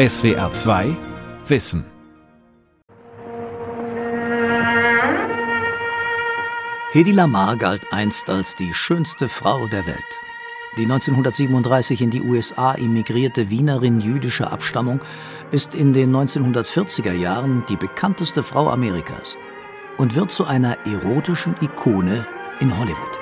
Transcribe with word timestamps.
SWR 0.00 0.50
2 0.50 0.96
Wissen. 1.46 1.84
Hedi 6.92 7.12
Lamar 7.12 7.58
galt 7.58 7.82
einst 7.92 8.30
als 8.30 8.54
die 8.54 8.72
schönste 8.72 9.28
Frau 9.28 9.66
der 9.66 9.84
Welt. 9.84 9.98
Die 10.78 10.84
1937 10.84 12.00
in 12.00 12.10
die 12.10 12.22
USA 12.22 12.72
emigrierte 12.76 13.50
Wienerin 13.50 14.00
jüdischer 14.00 14.50
Abstammung 14.50 15.02
ist 15.50 15.74
in 15.74 15.92
den 15.92 16.16
1940er 16.16 17.12
Jahren 17.12 17.64
die 17.68 17.76
bekannteste 17.76 18.42
Frau 18.42 18.70
Amerikas 18.70 19.36
und 19.98 20.14
wird 20.14 20.30
zu 20.30 20.46
einer 20.46 20.78
erotischen 20.86 21.56
Ikone 21.60 22.26
in 22.60 22.78
Hollywood. 22.78 23.18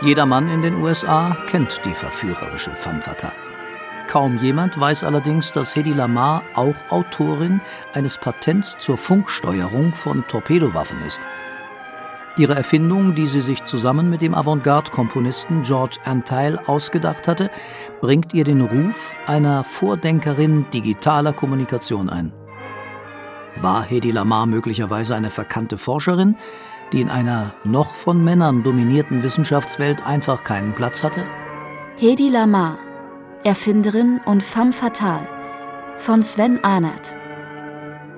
Jeder 0.00 0.26
Mann 0.26 0.48
in 0.48 0.62
den 0.62 0.76
USA 0.76 1.36
kennt 1.48 1.80
die 1.84 1.94
verführerische 1.94 2.70
femme 2.76 3.02
fatale. 3.02 3.47
Kaum 4.08 4.38
jemand 4.38 4.80
weiß 4.80 5.04
allerdings, 5.04 5.52
dass 5.52 5.76
Hedy 5.76 5.92
Lamar 5.92 6.42
auch 6.54 6.74
Autorin 6.88 7.60
eines 7.92 8.16
Patents 8.16 8.74
zur 8.78 8.96
Funksteuerung 8.96 9.92
von 9.92 10.26
Torpedowaffen 10.26 11.02
ist. 11.02 11.20
Ihre 12.38 12.54
Erfindung, 12.54 13.14
die 13.14 13.26
sie 13.26 13.42
sich 13.42 13.64
zusammen 13.64 14.08
mit 14.08 14.22
dem 14.22 14.34
Avantgarde-Komponisten 14.34 15.62
George 15.62 15.98
Antheil 16.04 16.58
ausgedacht 16.66 17.28
hatte, 17.28 17.50
bringt 18.00 18.32
ihr 18.32 18.44
den 18.44 18.62
Ruf 18.62 19.14
einer 19.26 19.62
Vordenkerin 19.62 20.64
digitaler 20.72 21.34
Kommunikation 21.34 22.08
ein. 22.08 22.32
War 23.56 23.82
Hedy 23.82 24.10
Lamar 24.10 24.46
möglicherweise 24.46 25.16
eine 25.16 25.28
verkannte 25.28 25.76
Forscherin, 25.76 26.36
die 26.92 27.02
in 27.02 27.10
einer 27.10 27.52
noch 27.62 27.94
von 27.94 28.24
Männern 28.24 28.62
dominierten 28.62 29.22
Wissenschaftswelt 29.22 30.06
einfach 30.06 30.44
keinen 30.44 30.74
Platz 30.74 31.04
hatte? 31.04 31.24
Hedy 31.98 32.30
Lamar 32.30 32.78
Erfinderin 33.44 34.20
und 34.26 34.42
femme 34.42 34.72
fatale 34.72 35.28
von 35.96 36.24
Sven 36.24 36.62
Arnert. 36.64 37.14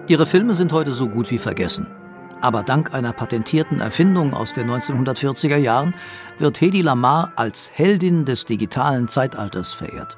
Ihre 0.08 0.25
Filme 0.25 0.55
sind 0.55 0.72
heute 0.72 0.92
so 0.92 1.08
gut 1.08 1.31
wie 1.31 1.39
vergessen. 1.39 1.86
Aber 2.41 2.62
dank 2.62 2.94
einer 2.94 3.12
patentierten 3.12 3.81
Erfindung 3.81 4.33
aus 4.33 4.55
den 4.55 4.70
1940er 4.70 5.59
Jahren 5.59 5.94
wird 6.39 6.59
Hedy 6.59 6.81
Lamar 6.81 7.34
als 7.36 7.70
Heldin 7.75 8.25
des 8.25 8.47
digitalen 8.47 9.09
Zeitalters 9.09 9.75
verehrt. 9.75 10.17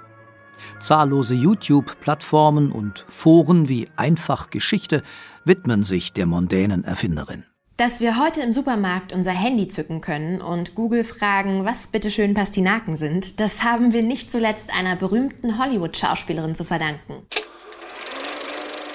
Zahllose 0.78 1.34
YouTube-Plattformen 1.34 2.70
und 2.70 3.04
Foren 3.08 3.68
wie 3.68 3.88
Einfach 3.96 4.50
Geschichte 4.50 5.02
widmen 5.44 5.82
sich 5.82 6.12
der 6.12 6.26
mondänen 6.26 6.84
Erfinderin. 6.84 7.44
Dass 7.78 8.00
wir 8.00 8.22
heute 8.22 8.42
im 8.42 8.52
Supermarkt 8.52 9.12
unser 9.12 9.32
Handy 9.32 9.66
zücken 9.66 10.02
können 10.02 10.40
und 10.42 10.74
Google 10.74 11.04
fragen, 11.04 11.64
was 11.64 11.86
bitteschön 11.86 12.34
Pastinaken 12.34 12.96
sind, 12.96 13.40
das 13.40 13.62
haben 13.62 13.92
wir 13.92 14.02
nicht 14.02 14.30
zuletzt 14.30 14.70
einer 14.74 14.94
berühmten 14.94 15.58
Hollywood-Schauspielerin 15.58 16.54
zu 16.54 16.64
verdanken. 16.64 17.26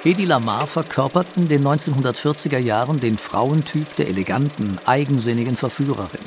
Hedy 0.03 0.25
Lamar 0.25 0.67
verkörpert 0.67 1.25
in 1.35 1.47
den 1.47 1.65
1940er 1.67 2.59
Jahren 2.59 2.99
den 2.99 3.17
Frauentyp 3.17 3.95
der 3.95 4.09
eleganten, 4.09 4.77
eigensinnigen 4.85 5.57
Verführerin. 5.57 6.21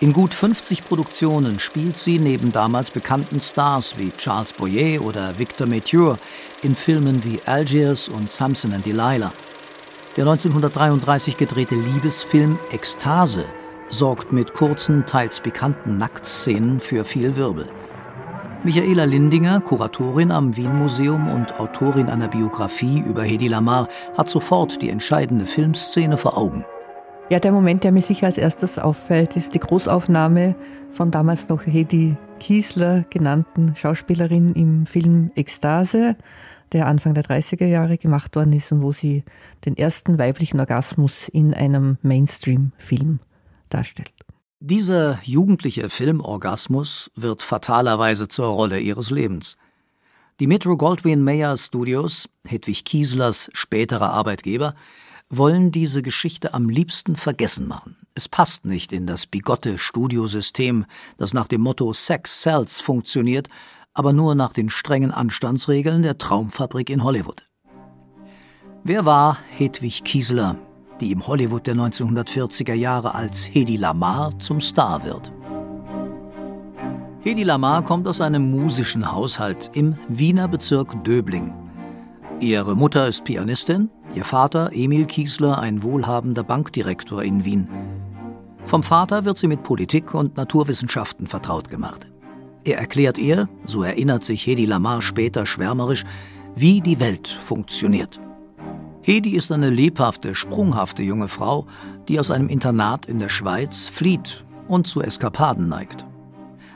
In 0.00 0.12
gut 0.12 0.34
50 0.34 0.84
Produktionen 0.86 1.60
spielt 1.60 1.96
sie 1.96 2.18
neben 2.18 2.52
damals 2.52 2.90
bekannten 2.90 3.40
Stars 3.40 3.96
wie 3.96 4.10
Charles 4.16 4.54
Boyer 4.54 5.02
oder 5.02 5.38
Victor 5.38 5.68
Mature 5.68 6.18
in 6.62 6.74
Filmen 6.74 7.22
wie 7.22 7.40
Algiers 7.46 8.08
und 8.08 8.28
Samson 8.28 8.72
and 8.72 8.84
Delilah. 8.84 9.32
Der 10.20 10.28
1933 10.28 11.38
gedrehte 11.38 11.76
Liebesfilm 11.76 12.58
Ekstase 12.72 13.46
sorgt 13.88 14.32
mit 14.32 14.52
kurzen, 14.52 15.06
teils 15.06 15.40
bekannten 15.40 15.96
Nacktszenen 15.96 16.78
für 16.78 17.06
viel 17.06 17.36
Wirbel. 17.36 17.70
Michaela 18.62 19.04
Lindinger, 19.04 19.62
Kuratorin 19.62 20.30
am 20.30 20.54
Wien 20.58 20.76
Museum 20.76 21.30
und 21.30 21.58
Autorin 21.58 22.10
einer 22.10 22.28
Biografie 22.28 22.98
über 23.00 23.22
Hedy 23.22 23.48
Lamar, 23.48 23.88
hat 24.14 24.28
sofort 24.28 24.82
die 24.82 24.90
entscheidende 24.90 25.46
Filmszene 25.46 26.18
vor 26.18 26.36
Augen. 26.36 26.66
Ja, 27.30 27.38
der 27.38 27.52
Moment, 27.52 27.84
der 27.84 27.92
mir 27.92 28.02
sicher 28.02 28.26
als 28.26 28.36
erstes 28.36 28.78
auffällt, 28.78 29.36
ist 29.36 29.54
die 29.54 29.60
Großaufnahme 29.60 30.54
von 30.90 31.10
damals 31.10 31.48
noch 31.48 31.64
Hedy 31.64 32.18
Kiesler 32.40 33.06
genannten 33.08 33.74
Schauspielerin 33.74 34.52
im 34.52 34.84
Film 34.84 35.30
Ekstase 35.34 36.14
der 36.72 36.86
Anfang 36.86 37.14
der 37.14 37.24
30er 37.24 37.66
Jahre 37.66 37.98
gemacht 37.98 38.36
worden 38.36 38.52
ist 38.52 38.72
und 38.72 38.82
wo 38.82 38.92
sie 38.92 39.24
den 39.64 39.76
ersten 39.76 40.18
weiblichen 40.18 40.60
Orgasmus 40.60 41.28
in 41.28 41.54
einem 41.54 41.98
Mainstream-Film 42.02 43.20
darstellt. 43.68 44.12
Dieser 44.60 45.18
jugendliche 45.22 45.88
Filmorgasmus 45.88 47.10
wird 47.14 47.42
fatalerweise 47.42 48.28
zur 48.28 48.48
Rolle 48.48 48.78
ihres 48.78 49.10
Lebens. 49.10 49.56
Die 50.38 50.46
Metro 50.46 50.76
Goldwyn 50.76 51.22
Mayer 51.22 51.56
Studios, 51.56 52.28
Hedwig 52.46 52.84
Kieslers 52.84 53.50
späterer 53.52 54.12
Arbeitgeber, 54.12 54.74
wollen 55.30 55.70
diese 55.70 56.02
Geschichte 56.02 56.54
am 56.54 56.68
liebsten 56.68 57.16
vergessen 57.16 57.68
machen. 57.68 57.96
Es 58.14 58.28
passt 58.28 58.64
nicht 58.64 58.92
in 58.92 59.06
das 59.06 59.26
bigotte 59.26 59.78
Studiosystem, 59.78 60.84
das 61.16 61.32
nach 61.32 61.46
dem 61.46 61.60
Motto 61.60 61.92
Sex 61.92 62.42
Sells 62.42 62.80
funktioniert 62.80 63.48
aber 63.94 64.12
nur 64.12 64.34
nach 64.34 64.52
den 64.52 64.70
strengen 64.70 65.10
Anstandsregeln 65.10 66.02
der 66.02 66.18
Traumfabrik 66.18 66.90
in 66.90 67.04
Hollywood. 67.04 67.46
Wer 68.84 69.04
war 69.04 69.38
Hedwig 69.56 70.04
Kiesler, 70.04 70.56
die 71.00 71.12
im 71.12 71.26
Hollywood 71.26 71.66
der 71.66 71.74
1940er 71.74 72.74
Jahre 72.74 73.14
als 73.14 73.44
Hedy 73.44 73.76
Lamar 73.76 74.38
zum 74.38 74.60
Star 74.60 75.04
wird? 75.04 75.32
Hedy 77.20 77.42
Lamar 77.42 77.82
kommt 77.82 78.08
aus 78.08 78.22
einem 78.22 78.50
musischen 78.50 79.12
Haushalt 79.12 79.70
im 79.74 79.98
Wiener 80.08 80.48
Bezirk 80.48 81.04
Döbling. 81.04 81.52
Ihre 82.40 82.74
Mutter 82.74 83.06
ist 83.06 83.24
Pianistin, 83.24 83.90
ihr 84.14 84.24
Vater 84.24 84.70
Emil 84.72 85.04
Kiesler 85.04 85.58
ein 85.58 85.82
wohlhabender 85.82 86.42
Bankdirektor 86.42 87.22
in 87.22 87.44
Wien. 87.44 87.68
Vom 88.64 88.82
Vater 88.82 89.26
wird 89.26 89.36
sie 89.36 89.48
mit 89.48 89.62
Politik 89.62 90.14
und 90.14 90.38
Naturwissenschaften 90.38 91.26
vertraut 91.26 91.68
gemacht. 91.68 92.09
Er 92.64 92.78
erklärt 92.78 93.18
ihr, 93.18 93.48
so 93.64 93.82
erinnert 93.82 94.24
sich 94.24 94.46
Hedy 94.46 94.66
Lamar 94.66 95.00
später 95.02 95.46
schwärmerisch, 95.46 96.04
wie 96.54 96.80
die 96.80 97.00
Welt 97.00 97.28
funktioniert. 97.28 98.20
Hedy 99.02 99.36
ist 99.36 99.50
eine 99.50 99.70
lebhafte, 99.70 100.34
sprunghafte 100.34 101.02
junge 101.02 101.28
Frau, 101.28 101.66
die 102.08 102.20
aus 102.20 102.30
einem 102.30 102.48
Internat 102.48 103.06
in 103.06 103.18
der 103.18 103.30
Schweiz 103.30 103.88
flieht 103.88 104.44
und 104.68 104.86
zu 104.86 105.00
Eskapaden 105.00 105.68
neigt. 105.68 106.04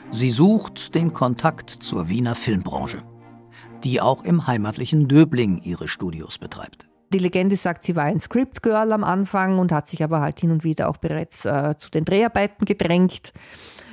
Sie 0.09 0.31
sucht 0.31 0.95
den 0.95 1.13
Kontakt 1.13 1.69
zur 1.69 2.09
Wiener 2.09 2.35
Filmbranche, 2.35 3.03
die 3.83 4.01
auch 4.01 4.23
im 4.23 4.47
heimatlichen 4.47 5.07
Döbling 5.07 5.61
ihre 5.63 5.87
Studios 5.87 6.39
betreibt. 6.39 6.87
Die 7.13 7.19
Legende 7.19 7.55
sagt, 7.55 7.83
sie 7.83 7.95
war 7.95 8.03
ein 8.03 8.19
Script 8.19 8.63
Girl 8.63 8.91
am 8.91 9.03
Anfang 9.03 9.59
und 9.59 9.71
hat 9.71 9.87
sich 9.87 10.03
aber 10.03 10.21
halt 10.21 10.39
hin 10.39 10.51
und 10.51 10.63
wieder 10.63 10.89
auch 10.89 10.97
bereits 10.97 11.45
äh, 11.45 11.75
zu 11.77 11.89
den 11.91 12.05
Dreharbeiten 12.05 12.65
gedrängt. 12.65 13.31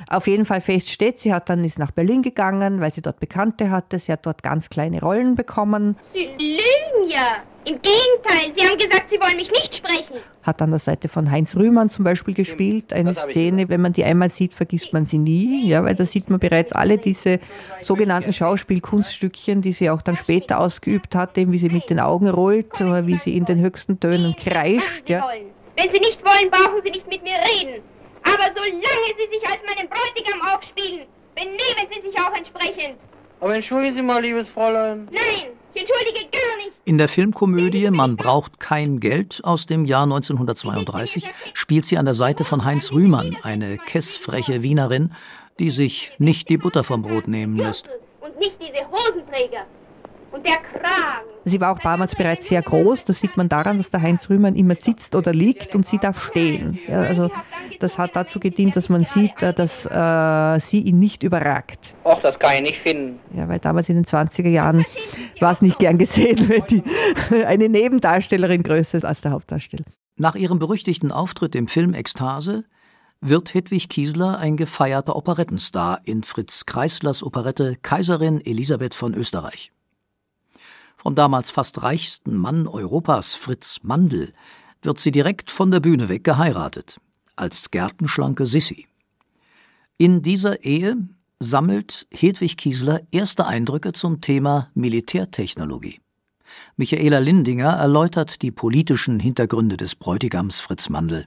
Auf 0.08 0.26
jeden 0.26 0.44
Fall 0.44 0.60
fest 0.60 0.90
steht, 0.90 1.18
sie 1.18 1.32
hat 1.32 1.48
dann 1.48 1.64
ist 1.64 1.78
nach 1.78 1.90
Berlin 1.90 2.22
gegangen, 2.22 2.80
weil 2.80 2.90
sie 2.90 3.02
dort 3.02 3.20
Bekannte 3.20 3.70
hatte. 3.70 3.98
Sie 3.98 4.12
hat 4.12 4.26
dort 4.26 4.42
ganz 4.42 4.68
kleine 4.68 5.00
Rollen 5.00 5.36
bekommen. 5.36 5.96
Sie 6.12 6.26
lügen 6.26 7.08
ja. 7.08 7.42
Im 7.64 7.80
Gegenteil, 7.80 8.52
Sie 8.54 8.66
haben 8.66 8.76
gesagt, 8.76 9.10
Sie 9.10 9.20
wollen 9.20 9.36
mich 9.36 9.50
nicht 9.50 9.76
sprechen. 9.76 10.16
Hat 10.42 10.60
an 10.60 10.70
der 10.70 10.80
Seite 10.80 11.08
von 11.08 11.30
Heinz 11.30 11.54
Rühmann 11.54 11.90
zum 11.90 12.04
Beispiel 12.04 12.34
gespielt. 12.34 12.92
Eine 12.92 13.14
Szene, 13.14 13.68
wenn 13.68 13.80
man 13.80 13.92
die 13.92 14.02
einmal 14.02 14.30
sieht, 14.30 14.52
vergisst 14.52 14.92
man 14.92 15.06
sie 15.06 15.18
nie. 15.18 15.68
Ja, 15.68 15.84
weil 15.84 15.94
da 15.94 16.04
sieht 16.04 16.28
man 16.28 16.40
bereits 16.40 16.72
alle 16.72 16.98
diese 16.98 17.38
sogenannten 17.80 18.32
Schauspielkunststückchen, 18.32 19.62
die 19.62 19.72
sie 19.72 19.90
auch 19.90 20.02
dann 20.02 20.16
später 20.16 20.58
ausgeübt 20.58 21.14
hat, 21.14 21.38
eben 21.38 21.52
wie 21.52 21.58
sie 21.58 21.68
mit 21.68 21.88
den 21.88 22.00
Augen 22.00 22.28
rollt, 22.28 22.80
wie 22.80 23.16
sie 23.16 23.36
in 23.36 23.44
den 23.44 23.60
höchsten 23.60 24.00
Tönen 24.00 24.34
kreischt. 24.34 25.08
Ja. 25.08 25.28
Wenn 25.76 25.90
Sie 25.90 26.00
nicht 26.00 26.22
wollen, 26.24 26.50
brauchen 26.50 26.82
Sie 26.84 26.90
nicht 26.90 27.08
mit 27.08 27.22
mir 27.22 27.32
reden. 27.32 27.82
Aber 28.24 28.50
solange 28.54 28.82
Sie 29.16 29.38
sich 29.38 29.48
als 29.48 29.62
meinen 29.62 29.88
Bräutigam 29.88 30.40
aufspielen, 30.54 31.06
benehmen 31.34 31.88
Sie 31.90 32.08
sich 32.08 32.18
auch 32.18 32.36
entsprechend. 32.36 32.96
Aber 33.42 33.56
entschuldigen 33.56 33.96
Sie 33.96 34.02
mal, 34.02 34.22
liebes 34.22 34.48
Fräulein. 34.48 35.08
Nein, 35.10 35.50
ich 35.74 35.80
entschuldige 35.80 36.30
gar 36.30 36.56
nicht. 36.58 36.70
In 36.84 36.96
der 36.96 37.08
Filmkomödie 37.08 37.90
Man 37.90 38.14
braucht 38.14 38.60
kein 38.60 39.00
Geld 39.00 39.40
aus 39.42 39.66
dem 39.66 39.84
Jahr 39.84 40.04
1932 40.04 41.28
spielt 41.52 41.84
sie 41.84 41.98
an 41.98 42.04
der 42.04 42.14
Seite 42.14 42.44
von 42.44 42.64
Heinz 42.64 42.92
Rühmann, 42.92 43.36
eine 43.42 43.78
kessfreche 43.78 44.62
Wienerin, 44.62 45.10
die 45.58 45.70
sich 45.70 46.12
nicht 46.18 46.50
die 46.50 46.56
Butter 46.56 46.84
vom 46.84 47.02
Brot 47.02 47.26
nehmen 47.26 47.56
lässt. 47.56 47.88
Und 48.20 48.38
nicht 48.38 48.58
diese 48.60 48.88
Hosenträger. 48.88 49.66
Und 50.32 50.46
der 50.46 50.56
Kragen. 50.56 51.28
Sie 51.44 51.60
war 51.60 51.72
auch 51.72 51.78
damals 51.80 52.14
bereits 52.14 52.48
sehr 52.48 52.62
groß. 52.62 53.04
Das 53.04 53.20
sieht 53.20 53.36
man 53.36 53.48
daran, 53.48 53.78
dass 53.78 53.90
der 53.90 54.00
Heinz 54.00 54.30
Rühmann 54.30 54.54
immer 54.54 54.74
sitzt 54.74 55.14
oder 55.14 55.32
liegt 55.32 55.74
und 55.74 55.86
sie 55.86 55.98
darf 55.98 56.22
stehen. 56.22 56.78
Ja, 56.86 57.00
also 57.00 57.30
das 57.80 57.98
hat 57.98 58.14
dazu 58.14 58.38
gedient, 58.38 58.76
dass 58.76 58.88
man 58.88 59.04
sieht, 59.04 59.42
äh, 59.42 59.52
dass 59.52 59.84
äh, 59.86 60.60
sie 60.60 60.80
ihn 60.80 60.98
nicht 60.98 61.22
überragt. 61.22 61.94
Och, 62.04 62.20
das 62.22 62.38
kann 62.38 62.54
ich 62.54 62.62
nicht 62.62 62.78
finden. 62.78 63.18
Ja, 63.36 63.48
weil 63.48 63.58
damals 63.58 63.88
in 63.88 63.96
den 63.96 64.04
20er 64.04 64.48
Jahren 64.48 64.84
war 65.40 65.52
es 65.52 65.62
nicht 65.62 65.78
gern 65.78 65.98
gesehen, 65.98 66.48
wenn 66.48 66.64
die, 66.66 66.82
eine 67.44 67.68
Nebendarstellerin 67.68 68.62
größer 68.62 68.98
ist 68.98 69.04
als 69.04 69.20
der 69.20 69.32
Hauptdarsteller. 69.32 69.84
Nach 70.16 70.36
ihrem 70.36 70.58
berüchtigten 70.58 71.10
Auftritt 71.10 71.54
im 71.56 71.66
Film 71.66 71.94
Ekstase 71.94 72.64
wird 73.20 73.54
Hedwig 73.54 73.88
Kiesler 73.88 74.38
ein 74.38 74.56
gefeierter 74.56 75.16
Operettenstar 75.16 76.00
in 76.04 76.22
Fritz 76.22 76.66
Kreislers 76.66 77.22
Operette 77.22 77.76
Kaiserin 77.82 78.40
Elisabeth 78.44 78.94
von 78.94 79.14
Österreich. 79.14 79.72
Vom 81.02 81.16
damals 81.16 81.50
fast 81.50 81.82
reichsten 81.82 82.36
Mann 82.36 82.68
Europas, 82.68 83.34
Fritz 83.34 83.80
Mandl, 83.82 84.32
wird 84.82 85.00
sie 85.00 85.10
direkt 85.10 85.50
von 85.50 85.72
der 85.72 85.80
Bühne 85.80 86.08
weg 86.08 86.22
geheiratet, 86.22 87.00
als 87.34 87.72
gärtenschlanke 87.72 88.46
Sissi. 88.46 88.86
In 89.98 90.22
dieser 90.22 90.62
Ehe 90.62 91.08
sammelt 91.40 92.06
Hedwig 92.12 92.56
Kiesler 92.56 93.00
erste 93.10 93.46
Eindrücke 93.46 93.92
zum 93.92 94.20
Thema 94.20 94.70
Militärtechnologie. 94.74 95.98
Michaela 96.76 97.18
Lindinger 97.18 97.72
erläutert 97.72 98.40
die 98.40 98.52
politischen 98.52 99.18
Hintergründe 99.18 99.76
des 99.76 99.96
Bräutigams 99.96 100.60
Fritz 100.60 100.88
Mandl. 100.88 101.26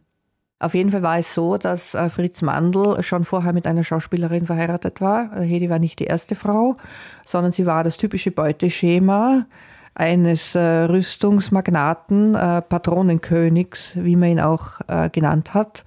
Auf 0.58 0.74
jeden 0.74 0.90
Fall 0.90 1.04
war 1.04 1.20
es 1.20 1.34
so, 1.34 1.58
dass 1.58 1.96
äh, 1.96 2.10
Fritz 2.10 2.42
Mandl 2.42 3.04
schon 3.04 3.26
vorher 3.26 3.52
mit 3.52 3.68
einer 3.68 3.84
Schauspielerin 3.84 4.46
verheiratet 4.46 5.02
war. 5.02 5.32
Also 5.32 5.44
Hedi 5.44 5.70
war 5.70 5.80
nicht 5.80 6.00
die 6.00 6.06
erste 6.06 6.36
Frau, 6.36 6.76
sondern 7.26 7.52
sie 7.52 7.66
war 7.66 7.84
das 7.84 7.98
typische 7.98 8.32
Beuteschema 8.32 9.44
eines 9.96 10.56
äh, 10.56 10.60
Rüstungsmagnaten, 10.60 12.36
äh, 12.36 12.62
Patronenkönigs, 12.62 13.98
wie 13.98 14.16
man 14.16 14.30
ihn 14.30 14.40
auch 14.40 14.80
genannt 15.12 15.54
hat. 15.54 15.84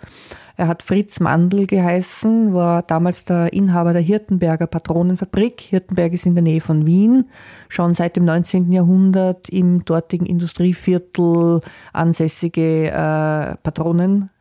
Er 0.57 0.67
hat 0.67 0.83
Fritz 0.83 1.21
Mandl 1.21 1.67
geheißen, 1.67 2.53
war 2.53 2.83
damals 2.83 3.25
der 3.25 3.53
Inhaber 3.53 3.93
der 3.93 4.03
Hirtenberger 4.03 4.67
Patronenfabrik. 4.67 5.61
Hirtenberg 5.61 6.13
ist 6.13 6.27
in 6.27 6.35
der 6.35 6.43
Nähe 6.43 6.61
von 6.61 6.85
Wien, 6.85 7.29
schon 7.69 7.95
seit 7.95 8.17
dem 8.17 8.25
19. 8.25 8.73
Jahrhundert 8.73 9.49
im 9.49 9.85
dortigen 9.85 10.27
Industrieviertel 10.27 11.61
ansässige 11.93 12.91
äh, 12.91 13.55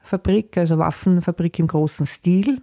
Patronenfabrik, 0.08 0.58
also 0.58 0.78
Waffenfabrik 0.78 1.60
im 1.60 1.68
großen 1.68 2.06
Stil. 2.06 2.62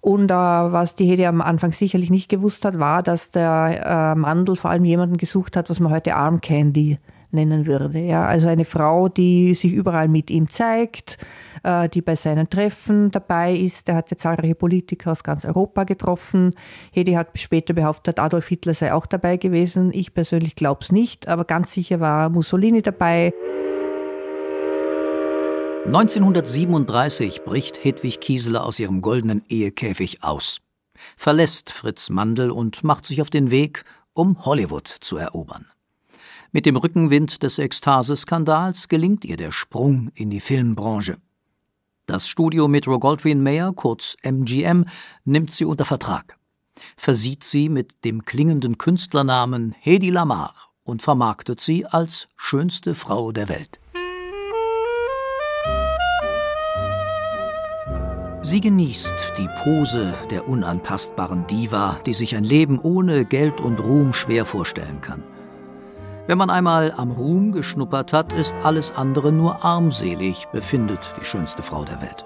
Und 0.00 0.30
äh, 0.30 0.34
was 0.34 0.94
die 0.94 1.04
Hede 1.04 1.28
am 1.28 1.40
Anfang 1.42 1.72
sicherlich 1.72 2.10
nicht 2.10 2.28
gewusst 2.28 2.64
hat, 2.64 2.78
war, 2.78 3.02
dass 3.02 3.30
der 3.30 4.14
äh, 4.14 4.18
Mandel 4.18 4.56
vor 4.56 4.70
allem 4.70 4.84
jemanden 4.84 5.18
gesucht 5.18 5.56
hat, 5.56 5.68
was 5.68 5.78
man 5.78 5.92
heute 5.92 6.16
Arm 6.16 6.40
Candy 6.40 6.98
nennen 7.32 7.66
würde. 7.66 8.00
Ja, 8.00 8.26
also 8.26 8.48
eine 8.48 8.64
Frau, 8.64 9.08
die 9.08 9.54
sich 9.54 9.72
überall 9.72 10.08
mit 10.08 10.30
ihm 10.30 10.48
zeigt, 10.48 11.18
äh, 11.62 11.88
die 11.88 12.00
bei 12.00 12.16
seinen 12.16 12.48
Treffen 12.48 13.10
dabei 13.10 13.54
ist. 13.54 13.88
Er 13.90 13.96
hat 13.96 14.10
ja 14.10 14.16
zahlreiche 14.16 14.54
Politiker 14.54 15.12
aus 15.12 15.22
ganz 15.22 15.44
Europa 15.44 15.84
getroffen. 15.84 16.54
Hedi 16.92 17.12
hat 17.12 17.38
später 17.38 17.74
behauptet, 17.74 18.18
Adolf 18.18 18.48
Hitler 18.48 18.74
sei 18.74 18.92
auch 18.94 19.06
dabei 19.06 19.36
gewesen. 19.36 19.90
Ich 19.92 20.14
persönlich 20.14 20.56
glaube 20.56 20.80
es 20.80 20.90
nicht, 20.90 21.28
aber 21.28 21.44
ganz 21.44 21.72
sicher 21.72 22.00
war 22.00 22.30
Mussolini 22.30 22.80
dabei. 22.80 23.32
1937 25.86 27.42
bricht 27.42 27.82
Hedwig 27.82 28.20
Kieseler 28.20 28.64
aus 28.64 28.78
ihrem 28.78 29.00
goldenen 29.00 29.42
Ehekäfig 29.48 30.22
aus, 30.22 30.60
verlässt 31.16 31.70
Fritz 31.70 32.10
Mandel 32.10 32.50
und 32.50 32.84
macht 32.84 33.06
sich 33.06 33.22
auf 33.22 33.30
den 33.30 33.50
Weg, 33.50 33.84
um 34.12 34.44
Hollywood 34.44 34.86
zu 34.86 35.16
erobern. 35.16 35.66
Mit 36.52 36.66
dem 36.66 36.76
Rückenwind 36.76 37.42
des 37.42 37.58
Ekstase-Skandals 37.58 38.88
gelingt 38.88 39.24
ihr 39.24 39.38
der 39.38 39.52
Sprung 39.52 40.10
in 40.14 40.28
die 40.30 40.40
Filmbranche. 40.40 41.16
Das 42.06 42.28
Studio 42.28 42.68
Metro 42.68 42.98
Goldwyn 42.98 43.42
Mayer, 43.42 43.72
kurz 43.72 44.16
MGM, 44.22 44.84
nimmt 45.24 45.50
sie 45.50 45.64
unter 45.64 45.86
Vertrag, 45.86 46.36
versieht 46.96 47.42
sie 47.42 47.70
mit 47.70 48.04
dem 48.04 48.26
klingenden 48.26 48.76
Künstlernamen 48.76 49.74
Hedy 49.80 50.10
Lamar 50.10 50.54
und 50.84 51.00
vermarktet 51.02 51.60
sie 51.60 51.86
als 51.86 52.28
schönste 52.36 52.94
Frau 52.94 53.32
der 53.32 53.48
Welt. 53.48 53.79
Sie 58.50 58.60
genießt 58.60 59.34
die 59.38 59.48
Pose 59.62 60.12
der 60.28 60.48
unantastbaren 60.48 61.46
Diva, 61.46 62.00
die 62.04 62.12
sich 62.12 62.34
ein 62.34 62.42
Leben 62.42 62.80
ohne 62.80 63.24
Geld 63.24 63.60
und 63.60 63.78
Ruhm 63.78 64.12
schwer 64.12 64.44
vorstellen 64.44 65.00
kann. 65.00 65.22
Wenn 66.26 66.36
man 66.36 66.50
einmal 66.50 66.92
am 66.96 67.12
Ruhm 67.12 67.52
geschnuppert 67.52 68.12
hat, 68.12 68.32
ist 68.32 68.56
alles 68.64 68.92
andere 68.96 69.30
nur 69.30 69.64
armselig, 69.64 70.48
befindet 70.52 70.98
die 71.16 71.24
schönste 71.24 71.62
Frau 71.62 71.84
der 71.84 72.02
Welt. 72.02 72.24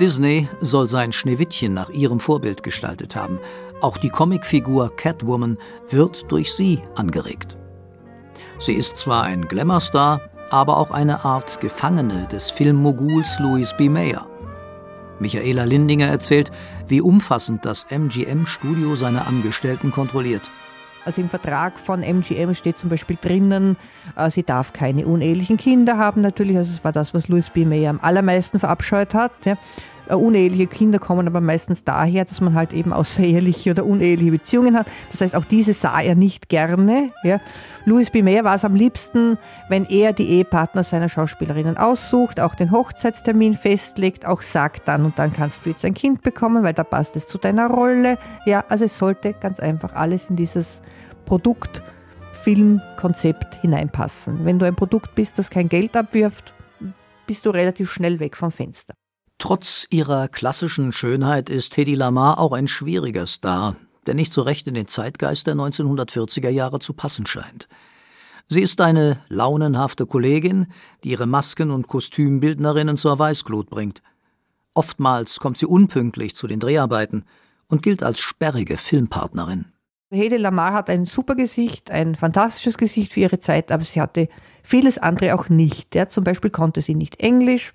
Disney 0.00 0.48
soll 0.60 0.88
sein 0.88 1.12
Schneewittchen 1.12 1.72
nach 1.72 1.90
ihrem 1.90 2.18
Vorbild 2.18 2.64
gestaltet 2.64 3.14
haben. 3.14 3.38
Auch 3.82 3.98
die 3.98 4.10
Comicfigur 4.10 4.96
Catwoman 4.96 5.58
wird 5.90 6.24
durch 6.32 6.52
sie 6.52 6.82
angeregt. 6.96 7.56
Sie 8.58 8.74
ist 8.74 8.96
zwar 8.96 9.22
ein 9.22 9.46
Glamourstar, 9.46 10.22
aber 10.50 10.76
auch 10.76 10.90
eine 10.90 11.24
Art 11.24 11.60
Gefangene 11.60 12.26
des 12.32 12.50
Filmmoguls 12.50 13.38
Louis 13.38 13.72
B. 13.78 13.88
Mayer. 13.88 14.26
Michaela 15.20 15.64
Lindinger 15.64 16.06
erzählt, 16.06 16.50
wie 16.88 17.00
umfassend 17.00 17.64
das 17.64 17.86
MGM-Studio 17.90 18.96
seine 18.96 19.26
Angestellten 19.26 19.90
kontrolliert. 19.90 20.50
Also 21.04 21.20
im 21.20 21.28
Vertrag 21.28 21.80
von 21.80 22.02
MGM 22.02 22.54
steht 22.54 22.78
zum 22.78 22.88
Beispiel 22.88 23.18
drinnen, 23.20 23.76
äh, 24.16 24.30
sie 24.30 24.44
darf 24.44 24.72
keine 24.72 25.06
unehelichen 25.06 25.56
Kinder 25.56 25.98
haben 25.98 26.20
natürlich. 26.20 26.56
Also 26.56 26.72
es 26.72 26.84
war 26.84 26.92
das, 26.92 27.12
was 27.12 27.28
Louis 27.28 27.50
B. 27.50 27.64
Mayer 27.64 27.90
am 27.90 28.00
allermeisten 28.00 28.58
verabscheut 28.60 29.14
hat. 29.14 29.32
Ja. 29.44 29.56
Äh, 30.08 30.14
uneheliche 30.14 30.66
Kinder 30.66 30.98
kommen 30.98 31.26
aber 31.26 31.40
meistens 31.40 31.84
daher, 31.84 32.24
dass 32.24 32.40
man 32.40 32.54
halt 32.54 32.72
eben 32.72 32.92
außereheliche 32.92 33.70
oder 33.70 33.84
uneheliche 33.84 34.30
Beziehungen 34.30 34.76
hat. 34.76 34.86
Das 35.10 35.20
heißt, 35.20 35.34
auch 35.34 35.44
diese 35.44 35.74
sah 35.74 36.00
er 36.00 36.14
nicht 36.14 36.48
gerne. 36.48 37.10
Ja. 37.22 37.40
Louis 37.84 38.10
B. 38.10 38.22
War 38.22 38.54
es 38.54 38.64
am 38.64 38.74
liebsten, 38.74 39.38
wenn 39.68 39.84
er 39.84 40.12
die 40.12 40.28
Ehepartner 40.28 40.84
seiner 40.84 41.08
Schauspielerinnen 41.08 41.76
aussucht, 41.76 42.40
auch 42.40 42.54
den 42.54 42.70
Hochzeitstermin 42.70 43.54
festlegt, 43.54 44.26
auch 44.26 44.42
sagt, 44.42 44.86
dann 44.86 45.04
und 45.04 45.18
dann 45.18 45.32
kannst 45.32 45.58
du 45.64 45.70
jetzt 45.70 45.84
ein 45.84 45.94
Kind 45.94 46.22
bekommen, 46.22 46.62
weil 46.62 46.74
da 46.74 46.84
passt 46.84 47.16
es 47.16 47.26
zu 47.28 47.38
deiner 47.38 47.68
Rolle. 47.68 48.18
Ja, 48.46 48.64
also 48.68 48.84
es 48.84 48.98
sollte 48.98 49.34
ganz 49.34 49.58
einfach 49.58 49.94
alles 49.94 50.26
in 50.30 50.36
dieses 50.36 50.82
Produkt, 51.24 51.82
Filmkonzept 52.32 53.60
hineinpassen. 53.60 54.44
Wenn 54.44 54.58
du 54.58 54.66
ein 54.66 54.74
Produkt 54.74 55.14
bist, 55.14 55.38
das 55.38 55.50
kein 55.50 55.68
Geld 55.68 55.96
abwirft, 55.96 56.54
bist 57.26 57.46
du 57.46 57.50
relativ 57.50 57.92
schnell 57.92 58.20
weg 58.20 58.36
vom 58.36 58.50
Fenster. 58.50 58.94
Trotz 59.42 59.88
ihrer 59.90 60.28
klassischen 60.28 60.92
Schönheit 60.92 61.50
ist 61.50 61.76
Hedy 61.76 61.96
Lamar 61.96 62.38
auch 62.38 62.52
ein 62.52 62.68
schwieriger 62.68 63.26
Star, 63.26 63.74
der 64.06 64.14
nicht 64.14 64.32
so 64.32 64.42
recht 64.42 64.68
in 64.68 64.74
den 64.74 64.86
Zeitgeist 64.86 65.48
der 65.48 65.56
1940er 65.56 66.48
Jahre 66.48 66.78
zu 66.78 66.92
passen 66.92 67.26
scheint. 67.26 67.66
Sie 68.46 68.62
ist 68.62 68.80
eine 68.80 69.18
launenhafte 69.28 70.06
Kollegin, 70.06 70.68
die 71.02 71.10
ihre 71.10 71.26
Masken- 71.26 71.72
und 71.72 71.88
Kostümbildnerinnen 71.88 72.96
zur 72.96 73.18
Weißglut 73.18 73.68
bringt. 73.68 74.00
Oftmals 74.74 75.40
kommt 75.40 75.58
sie 75.58 75.66
unpünktlich 75.66 76.36
zu 76.36 76.46
den 76.46 76.60
Dreharbeiten 76.60 77.24
und 77.66 77.82
gilt 77.82 78.04
als 78.04 78.20
sperrige 78.20 78.76
Filmpartnerin. 78.76 79.72
Hede 80.12 80.36
Lamar 80.36 80.72
hat 80.72 80.88
ein 80.88 81.04
super 81.04 81.34
Gesicht, 81.34 81.90
ein 81.90 82.14
fantastisches 82.14 82.78
Gesicht 82.78 83.12
für 83.12 83.20
ihre 83.20 83.40
Zeit, 83.40 83.72
aber 83.72 83.84
sie 83.84 84.00
hatte 84.00 84.28
vieles 84.62 84.98
andere 84.98 85.34
auch 85.34 85.48
nicht. 85.48 85.94
Ja, 85.94 86.08
zum 86.08 86.24
Beispiel 86.24 86.50
konnte 86.50 86.80
sie 86.80 86.94
nicht 86.94 87.20
Englisch, 87.20 87.72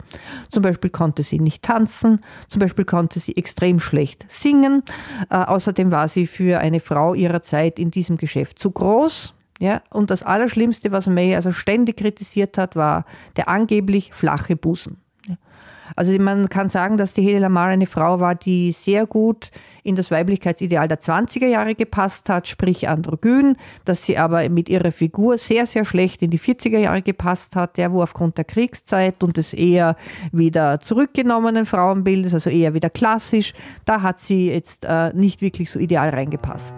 zum 0.50 0.63
Beispiel 0.63 0.89
konnte 0.89 1.24
sie 1.24 1.39
nicht 1.39 1.63
tanzen, 1.63 2.22
zum 2.48 2.60
Beispiel 2.60 2.86
konnte 2.86 3.20
sie 3.20 3.36
extrem 3.38 3.79
schlecht 3.79 4.25
singen. 4.29 4.84
Äh, 5.29 5.38
außerdem 5.38 5.91
war 5.91 6.08
sie 6.08 6.27
für 6.27 6.60
eine 6.60 6.79
Frau 6.79 7.13
ihrer 7.13 7.41
Zeit 7.41 7.79
in 7.79 7.91
diesem 7.91 8.17
Geschäft 8.17 8.60
zu 8.60 8.72
groß. 8.72 9.34
Ja, 9.60 9.82
und 9.89 10.12
das 10.12 10.22
Allerschlimmste, 10.22 10.91
was 10.91 11.08
May 11.08 11.36
also 11.36 11.51
ständig 11.51 11.98
kritisiert 11.98 12.58
hat, 12.58 12.75
war 12.75 13.06
der 13.38 13.50
angeblich 13.50 14.13
flache 14.13 14.56
Busen. 14.56 15.01
Also 15.96 16.13
man 16.20 16.50
kann 16.50 16.70
sagen, 16.70 16.98
dass 16.98 17.13
die 17.13 17.22
Hede 17.22 17.39
Lamar 17.39 17.67
eine 17.67 17.86
Frau 17.86 18.20
war, 18.20 18.36
die 18.36 18.72
sehr 18.72 19.06
gut 19.06 19.51
in 19.84 19.96
das 19.96 20.12
Weiblichkeitsideal 20.12 20.88
der 20.89 21.00
20er 21.00 21.48
Jahre 21.48 21.74
gepasst 21.74 22.29
hat, 22.29 22.48
sprich 22.48 22.89
androgyn, 22.89 23.56
dass 23.86 24.06
sie 24.06 24.17
aber 24.17 24.48
mit 24.50 24.67
ihrer 24.67 24.91
Figur 24.91 25.38
sehr, 25.38 25.65
sehr 25.65 25.86
schlecht 25.86 26.22
in 26.22 26.29
die 26.29 26.39
40er 26.39 26.77
Jahre 26.77 27.01
gepasst 27.01 27.56
hat, 27.56 27.77
der 27.77 27.94
wo 27.94 28.03
aufgrund 28.03 28.38
der 28.38 28.44
Kriegszeit 28.44 29.24
und 29.24 29.38
des 29.38 29.53
eher 29.53 29.96
wieder 30.34 30.82
zurückgenommenen 30.82 31.65
Frauenbildes, 31.65 32.34
also 32.34 32.50
eher 32.50 32.74
wieder 32.74 32.89
klassisch, 32.89 33.53
da 33.86 34.01
hat 34.01 34.20
sie 34.20 34.50
jetzt 34.50 34.84
äh, 34.84 35.13
nicht 35.13 35.41
wirklich 35.41 35.72
so 35.72 35.79
ideal 35.79 36.10
reingepasst. 36.10 36.74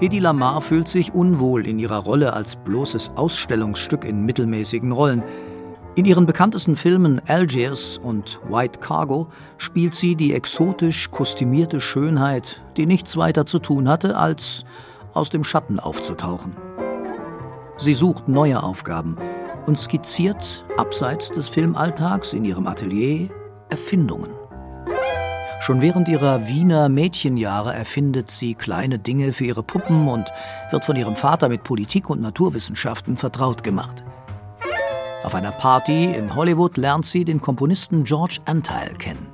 Hedy 0.00 0.18
Lamar 0.18 0.60
fühlt 0.60 0.88
sich 0.88 1.14
unwohl 1.14 1.66
in 1.66 1.78
ihrer 1.78 1.98
Rolle 1.98 2.32
als 2.32 2.56
bloßes 2.56 3.12
Ausstellungsstück 3.16 4.04
in 4.04 4.24
mittelmäßigen 4.24 4.90
Rollen. 4.90 5.22
In 5.96 6.06
ihren 6.06 6.26
bekanntesten 6.26 6.74
Filmen 6.74 7.22
Algiers 7.28 7.98
und 7.98 8.40
White 8.48 8.80
Cargo 8.80 9.28
spielt 9.58 9.94
sie 9.94 10.16
die 10.16 10.34
exotisch 10.34 11.12
kostümierte 11.12 11.80
Schönheit, 11.80 12.62
die 12.76 12.86
nichts 12.86 13.16
weiter 13.16 13.46
zu 13.46 13.60
tun 13.60 13.88
hatte, 13.88 14.16
als 14.16 14.64
aus 15.12 15.30
dem 15.30 15.44
Schatten 15.44 15.78
aufzutauchen. 15.78 16.56
Sie 17.76 17.94
sucht 17.94 18.26
neue 18.26 18.60
Aufgaben 18.60 19.16
und 19.66 19.78
skizziert 19.78 20.64
abseits 20.76 21.30
des 21.30 21.48
Filmalltags 21.48 22.32
in 22.32 22.44
ihrem 22.44 22.66
Atelier 22.66 23.28
Erfindungen. 23.68 24.30
Schon 25.60 25.80
während 25.80 26.08
ihrer 26.08 26.48
Wiener 26.48 26.88
Mädchenjahre 26.88 27.72
erfindet 27.72 28.32
sie 28.32 28.56
kleine 28.56 28.98
Dinge 28.98 29.32
für 29.32 29.44
ihre 29.44 29.62
Puppen 29.62 30.08
und 30.08 30.26
wird 30.72 30.84
von 30.84 30.96
ihrem 30.96 31.14
Vater 31.14 31.48
mit 31.48 31.62
Politik 31.62 32.10
und 32.10 32.20
Naturwissenschaften 32.20 33.16
vertraut 33.16 33.62
gemacht. 33.62 34.04
Auf 35.24 35.34
einer 35.34 35.52
Party 35.52 36.04
in 36.04 36.34
Hollywood 36.34 36.76
lernt 36.76 37.06
sie 37.06 37.24
den 37.24 37.40
Komponisten 37.40 38.04
George 38.04 38.40
Antheil 38.44 38.94
kennen. 38.98 39.32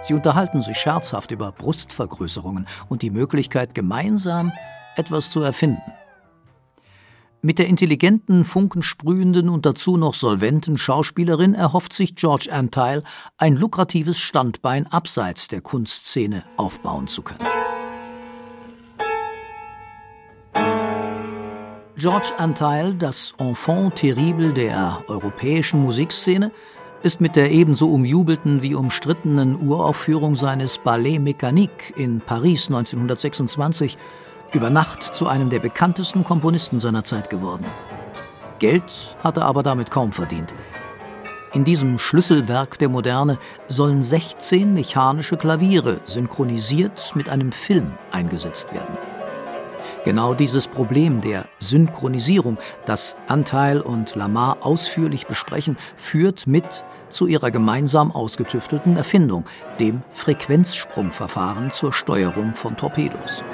Sie 0.00 0.14
unterhalten 0.14 0.62
sich 0.62 0.76
scherzhaft 0.76 1.30
über 1.30 1.52
Brustvergrößerungen 1.52 2.66
und 2.88 3.02
die 3.02 3.10
Möglichkeit, 3.10 3.72
gemeinsam 3.72 4.52
etwas 4.96 5.30
zu 5.30 5.40
erfinden. 5.40 5.92
Mit 7.40 7.60
der 7.60 7.68
intelligenten, 7.68 8.44
funkensprühenden 8.44 9.48
und 9.48 9.64
dazu 9.64 9.96
noch 9.96 10.14
solventen 10.14 10.76
Schauspielerin 10.76 11.54
erhofft 11.54 11.92
sich 11.92 12.16
George 12.16 12.48
Antile, 12.52 13.04
ein 13.36 13.56
lukratives 13.56 14.18
Standbein 14.18 14.88
abseits 14.88 15.46
der 15.46 15.60
Kunstszene 15.60 16.44
aufbauen 16.56 17.06
zu 17.06 17.22
können. 17.22 17.46
George 22.02 22.32
Antile, 22.36 22.94
das 22.94 23.32
Enfant 23.38 23.94
terrible 23.94 24.52
der 24.52 25.04
europäischen 25.06 25.80
Musikszene, 25.82 26.50
ist 27.04 27.20
mit 27.20 27.36
der 27.36 27.52
ebenso 27.52 27.90
umjubelten 27.90 28.60
wie 28.60 28.74
umstrittenen 28.74 29.68
Uraufführung 29.68 30.34
seines 30.34 30.78
Ballet 30.78 31.20
Mécanique 31.20 31.94
in 31.94 32.20
Paris 32.20 32.66
1926 32.66 33.96
über 34.52 34.68
Nacht 34.68 35.14
zu 35.14 35.28
einem 35.28 35.48
der 35.48 35.60
bekanntesten 35.60 36.24
Komponisten 36.24 36.80
seiner 36.80 37.04
Zeit 37.04 37.30
geworden. 37.30 37.64
Geld 38.58 39.16
hat 39.22 39.36
er 39.36 39.44
aber 39.44 39.62
damit 39.62 39.92
kaum 39.92 40.10
verdient. 40.10 40.52
In 41.54 41.62
diesem 41.62 42.00
Schlüsselwerk 42.00 42.80
der 42.80 42.88
Moderne 42.88 43.38
sollen 43.68 44.02
16 44.02 44.74
mechanische 44.74 45.36
Klaviere 45.36 46.00
synchronisiert 46.04 47.12
mit 47.14 47.28
einem 47.28 47.52
Film 47.52 47.92
eingesetzt 48.10 48.74
werden. 48.74 49.11
Genau 50.04 50.34
dieses 50.34 50.66
Problem 50.66 51.20
der 51.20 51.48
Synchronisierung, 51.58 52.58
das 52.86 53.16
Anteil 53.28 53.80
und 53.80 54.16
Lamar 54.16 54.58
ausführlich 54.66 55.26
besprechen, 55.26 55.76
führt 55.96 56.48
mit 56.48 56.64
zu 57.08 57.28
ihrer 57.28 57.52
gemeinsam 57.52 58.10
ausgetüftelten 58.10 58.96
Erfindung, 58.96 59.44
dem 59.78 60.02
Frequenzsprungverfahren 60.10 61.70
zur 61.70 61.92
Steuerung 61.92 62.54
von 62.54 62.76
Torpedos. 62.76 63.44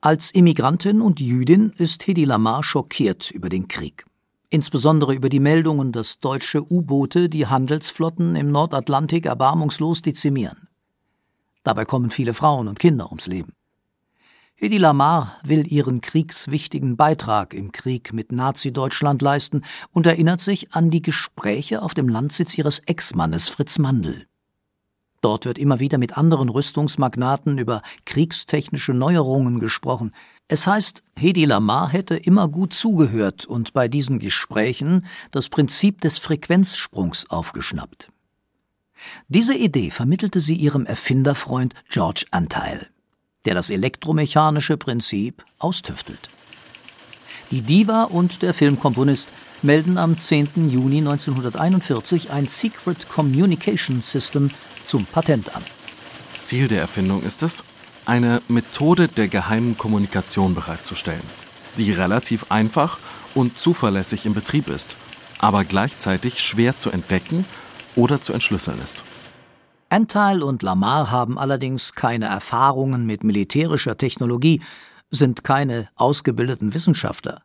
Als 0.00 0.32
Immigrantin 0.32 1.00
und 1.00 1.20
Jüdin 1.20 1.72
ist 1.78 2.04
Hedi 2.06 2.24
Lamar 2.24 2.64
schockiert 2.64 3.30
über 3.30 3.48
den 3.48 3.68
Krieg. 3.68 4.04
Insbesondere 4.50 5.14
über 5.14 5.28
die 5.28 5.40
Meldungen, 5.40 5.92
dass 5.92 6.18
deutsche 6.18 6.62
U-Boote 6.62 7.28
die 7.28 7.46
Handelsflotten 7.46 8.36
im 8.36 8.50
Nordatlantik 8.50 9.26
erbarmungslos 9.26 10.02
dezimieren. 10.02 10.68
Dabei 11.64 11.84
kommen 11.84 12.10
viele 12.10 12.34
Frauen 12.34 12.68
und 12.68 12.78
Kinder 12.78 13.06
ums 13.06 13.26
Leben. 13.26 13.54
Hedi 14.56 14.78
Lamar 14.78 15.40
will 15.42 15.66
ihren 15.66 16.00
kriegswichtigen 16.00 16.96
Beitrag 16.96 17.54
im 17.54 17.72
Krieg 17.72 18.12
mit 18.12 18.30
Nazi-Deutschland 18.30 19.20
leisten 19.20 19.62
und 19.90 20.06
erinnert 20.06 20.40
sich 20.40 20.72
an 20.72 20.90
die 20.90 21.02
Gespräche 21.02 21.82
auf 21.82 21.92
dem 21.92 22.08
Landsitz 22.08 22.56
ihres 22.56 22.78
Ex-Mannes 22.78 23.48
Fritz 23.48 23.78
Mandl. 23.78 24.26
Dort 25.22 25.44
wird 25.46 25.58
immer 25.58 25.80
wieder 25.80 25.98
mit 25.98 26.16
anderen 26.16 26.50
Rüstungsmagnaten 26.50 27.58
über 27.58 27.82
kriegstechnische 28.04 28.92
Neuerungen 28.92 29.58
gesprochen. 29.58 30.12
Es 30.46 30.68
heißt, 30.68 31.02
Hedi 31.18 31.46
Lamar 31.46 31.90
hätte 31.90 32.14
immer 32.14 32.46
gut 32.46 32.74
zugehört 32.74 33.46
und 33.46 33.72
bei 33.72 33.88
diesen 33.88 34.20
Gesprächen 34.20 35.06
das 35.32 35.48
Prinzip 35.48 36.00
des 36.02 36.18
Frequenzsprungs 36.18 37.28
aufgeschnappt. 37.28 38.10
Diese 39.28 39.54
Idee 39.54 39.90
vermittelte 39.90 40.40
sie 40.40 40.54
ihrem 40.54 40.86
Erfinderfreund 40.86 41.74
George 41.88 42.24
Anteil, 42.30 42.88
der 43.44 43.54
das 43.54 43.70
elektromechanische 43.70 44.76
Prinzip 44.76 45.44
austüftelt. 45.58 46.28
Die 47.50 47.62
Diva 47.62 48.04
und 48.04 48.42
der 48.42 48.54
Filmkomponist 48.54 49.28
melden 49.62 49.98
am 49.98 50.18
10. 50.18 50.70
Juni 50.70 50.98
1941 50.98 52.30
ein 52.30 52.46
Secret 52.46 53.08
Communication 53.08 54.02
System 54.02 54.50
zum 54.84 55.04
Patent 55.06 55.54
an. 55.54 55.62
Ziel 56.42 56.68
der 56.68 56.80
Erfindung 56.80 57.22
ist 57.22 57.42
es, 57.42 57.64
eine 58.06 58.42
Methode 58.48 59.08
der 59.08 59.28
geheimen 59.28 59.78
Kommunikation 59.78 60.54
bereitzustellen, 60.54 61.22
die 61.78 61.90
relativ 61.92 62.50
einfach 62.50 62.98
und 63.34 63.58
zuverlässig 63.58 64.26
im 64.26 64.34
Betrieb 64.34 64.68
ist, 64.68 64.96
aber 65.38 65.64
gleichzeitig 65.64 66.42
schwer 66.42 66.76
zu 66.76 66.90
entdecken 66.90 67.44
oder 67.96 68.20
zu 68.20 68.32
entschlüsseln 68.32 68.80
ist. 68.82 69.04
Anteil 69.88 70.42
und 70.42 70.62
Lamar 70.62 71.10
haben 71.10 71.38
allerdings 71.38 71.94
keine 71.94 72.26
Erfahrungen 72.26 73.06
mit 73.06 73.22
militärischer 73.22 73.96
Technologie, 73.96 74.60
sind 75.10 75.44
keine 75.44 75.88
ausgebildeten 75.94 76.74
Wissenschaftler, 76.74 77.42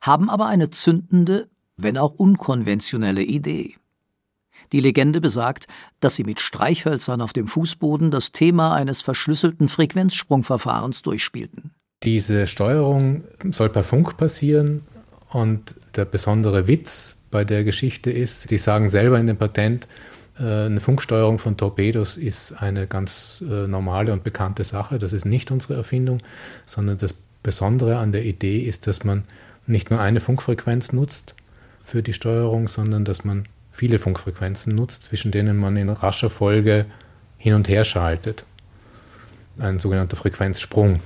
haben 0.00 0.30
aber 0.30 0.46
eine 0.46 0.70
zündende, 0.70 1.48
wenn 1.76 1.98
auch 1.98 2.12
unkonventionelle 2.12 3.22
Idee. 3.22 3.76
Die 4.72 4.80
Legende 4.80 5.20
besagt, 5.20 5.66
dass 6.00 6.16
sie 6.16 6.24
mit 6.24 6.40
Streichhölzern 6.40 7.20
auf 7.20 7.32
dem 7.32 7.46
Fußboden 7.48 8.10
das 8.10 8.32
Thema 8.32 8.74
eines 8.74 9.02
verschlüsselten 9.02 9.68
Frequenzsprungverfahrens 9.68 11.02
durchspielten. 11.02 11.72
Diese 12.02 12.46
Steuerung 12.46 13.24
soll 13.50 13.70
per 13.70 13.84
Funk 13.84 14.16
passieren 14.16 14.82
und 15.30 15.74
der 15.96 16.04
besondere 16.04 16.66
Witz 16.66 17.15
bei 17.30 17.44
der 17.44 17.64
Geschichte 17.64 18.10
ist, 18.10 18.50
die 18.50 18.58
sagen 18.58 18.88
selber 18.88 19.18
in 19.18 19.26
dem 19.26 19.36
Patent, 19.36 19.86
äh, 20.38 20.66
eine 20.66 20.80
Funksteuerung 20.80 21.38
von 21.38 21.56
Torpedos 21.56 22.16
ist 22.16 22.52
eine 22.52 22.86
ganz 22.86 23.42
äh, 23.48 23.66
normale 23.66 24.12
und 24.12 24.24
bekannte 24.24 24.64
Sache. 24.64 24.98
Das 24.98 25.12
ist 25.12 25.24
nicht 25.24 25.50
unsere 25.50 25.74
Erfindung, 25.74 26.20
sondern 26.64 26.98
das 26.98 27.14
Besondere 27.42 27.98
an 27.98 28.12
der 28.12 28.24
Idee 28.24 28.60
ist, 28.60 28.86
dass 28.86 29.04
man 29.04 29.24
nicht 29.66 29.90
nur 29.90 30.00
eine 30.00 30.20
Funkfrequenz 30.20 30.92
nutzt 30.92 31.34
für 31.80 32.02
die 32.02 32.12
Steuerung, 32.12 32.68
sondern 32.68 33.04
dass 33.04 33.24
man 33.24 33.46
viele 33.70 33.98
Funkfrequenzen 33.98 34.74
nutzt, 34.74 35.04
zwischen 35.04 35.30
denen 35.30 35.56
man 35.56 35.76
in 35.76 35.88
rascher 35.88 36.30
Folge 36.30 36.86
hin 37.38 37.54
und 37.54 37.68
her 37.68 37.84
schaltet. 37.84 38.44
Ein 39.58 39.78
sogenannter 39.78 40.16
Frequenzsprung. 40.16 41.00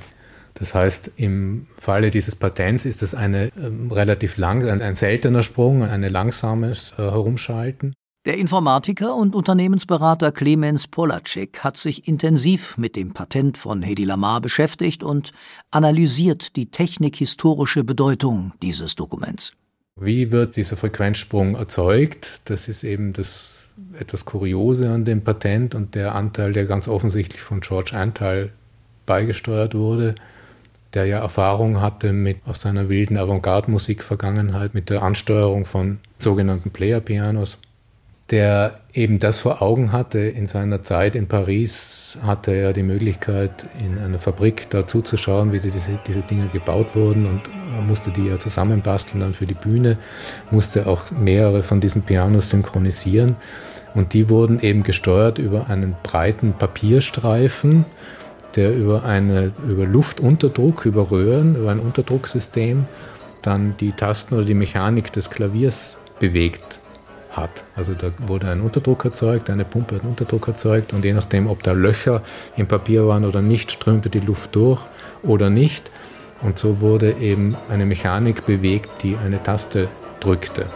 Das 0.54 0.74
heißt, 0.74 1.12
im 1.16 1.66
Falle 1.76 2.10
dieses 2.10 2.34
Patents 2.34 2.84
ist 2.84 3.02
es 3.02 3.14
eine 3.14 3.46
äh, 3.46 3.50
relativ 3.90 4.36
lang, 4.36 4.68
ein, 4.68 4.82
ein, 4.82 4.94
seltener 4.94 5.42
Sprung, 5.42 5.82
ein 5.82 6.02
langsames 6.02 6.92
äh, 6.98 7.02
Herumschalten. 7.02 7.94
Der 8.26 8.36
Informatiker 8.36 9.14
und 9.14 9.34
Unternehmensberater 9.34 10.30
Clemens 10.30 10.86
Polacek 10.88 11.60
hat 11.60 11.78
sich 11.78 12.06
intensiv 12.06 12.76
mit 12.76 12.94
dem 12.94 13.14
Patent 13.14 13.56
von 13.56 13.80
Hedy 13.80 14.04
Lamar 14.04 14.42
beschäftigt 14.42 15.02
und 15.02 15.32
analysiert 15.70 16.54
die 16.56 16.70
technikhistorische 16.70 17.82
Bedeutung 17.82 18.52
dieses 18.62 18.94
Dokuments. 18.94 19.54
Wie 19.98 20.32
wird 20.32 20.56
dieser 20.56 20.76
Frequenzsprung 20.76 21.54
erzeugt? 21.54 22.42
Das 22.44 22.68
ist 22.68 22.84
eben 22.84 23.14
das 23.14 23.68
etwas 23.98 24.26
Kuriose 24.26 24.90
an 24.90 25.06
dem 25.06 25.24
Patent 25.24 25.74
und 25.74 25.94
der 25.94 26.14
Anteil, 26.14 26.52
der 26.52 26.66
ganz 26.66 26.88
offensichtlich 26.88 27.40
von 27.40 27.60
George 27.60 27.96
Anteil 27.96 28.52
beigesteuert 29.06 29.74
wurde, 29.74 30.14
der 30.94 31.06
ja 31.06 31.18
Erfahrung 31.18 31.80
hatte 31.80 32.12
mit 32.12 32.38
aus 32.46 32.62
seiner 32.62 32.88
wilden 32.88 33.16
Avantgarde-Musik-Vergangenheit 33.16 34.74
mit 34.74 34.90
der 34.90 35.02
Ansteuerung 35.02 35.64
von 35.64 35.98
sogenannten 36.18 36.70
Player-Pianos, 36.70 37.58
der 38.30 38.80
eben 38.92 39.18
das 39.18 39.40
vor 39.40 39.62
Augen 39.62 39.92
hatte. 39.92 40.18
In 40.18 40.46
seiner 40.46 40.82
Zeit 40.82 41.14
in 41.14 41.28
Paris, 41.28 42.00
hatte 42.22 42.52
er 42.52 42.72
die 42.72 42.82
Möglichkeit, 42.82 43.66
in 43.78 43.98
einer 43.98 44.18
Fabrik 44.18 44.68
da 44.70 44.86
zuzuschauen, 44.86 45.52
wie 45.52 45.60
diese, 45.60 45.98
diese 46.06 46.22
Dinge 46.22 46.48
gebaut 46.48 46.94
wurden. 46.94 47.26
Und 47.26 47.42
musste 47.86 48.10
die 48.10 48.26
ja 48.26 48.38
zusammenbasteln 48.38 49.20
dann 49.20 49.34
für 49.34 49.46
die 49.46 49.54
Bühne, 49.54 49.96
musste 50.50 50.86
auch 50.86 51.10
mehrere 51.10 51.62
von 51.62 51.80
diesen 51.80 52.02
Pianos 52.02 52.50
synchronisieren. 52.50 53.36
Und 53.94 54.12
die 54.12 54.28
wurden 54.28 54.60
eben 54.60 54.82
gesteuert 54.82 55.38
über 55.38 55.68
einen 55.68 55.96
breiten 56.02 56.52
Papierstreifen, 56.52 57.84
der 58.56 58.76
über, 58.76 59.04
eine, 59.04 59.52
über 59.68 59.86
Luftunterdruck, 59.86 60.86
über 60.86 61.10
Röhren, 61.10 61.56
über 61.56 61.70
ein 61.70 61.80
Unterdrucksystem 61.80 62.86
dann 63.42 63.74
die 63.78 63.92
Tasten 63.92 64.34
oder 64.34 64.44
die 64.44 64.54
Mechanik 64.54 65.12
des 65.12 65.30
Klaviers 65.30 65.98
bewegt 66.18 66.78
hat. 67.32 67.64
Also 67.76 67.94
da 67.94 68.12
wurde 68.26 68.48
ein 68.48 68.60
Unterdruck 68.60 69.04
erzeugt, 69.04 69.50
eine 69.50 69.64
Pumpe 69.64 69.96
hat 69.96 70.04
Unterdruck 70.04 70.48
erzeugt 70.48 70.92
und 70.92 71.04
je 71.04 71.12
nachdem, 71.12 71.46
ob 71.46 71.62
da 71.62 71.72
Löcher 71.72 72.22
im 72.56 72.66
Papier 72.66 73.06
waren 73.06 73.24
oder 73.24 73.42
nicht, 73.42 73.70
strömte 73.70 74.10
die 74.10 74.20
Luft 74.20 74.54
durch 74.54 74.80
oder 75.22 75.50
nicht. 75.50 75.90
Und 76.42 76.58
so 76.58 76.80
wurde 76.80 77.12
eben 77.12 77.56
eine 77.68 77.86
Mechanik 77.86 78.46
bewegt, 78.46 79.02
die 79.02 79.16
eine 79.16 79.42
Taste 79.42 79.88
drückte. 80.20 80.66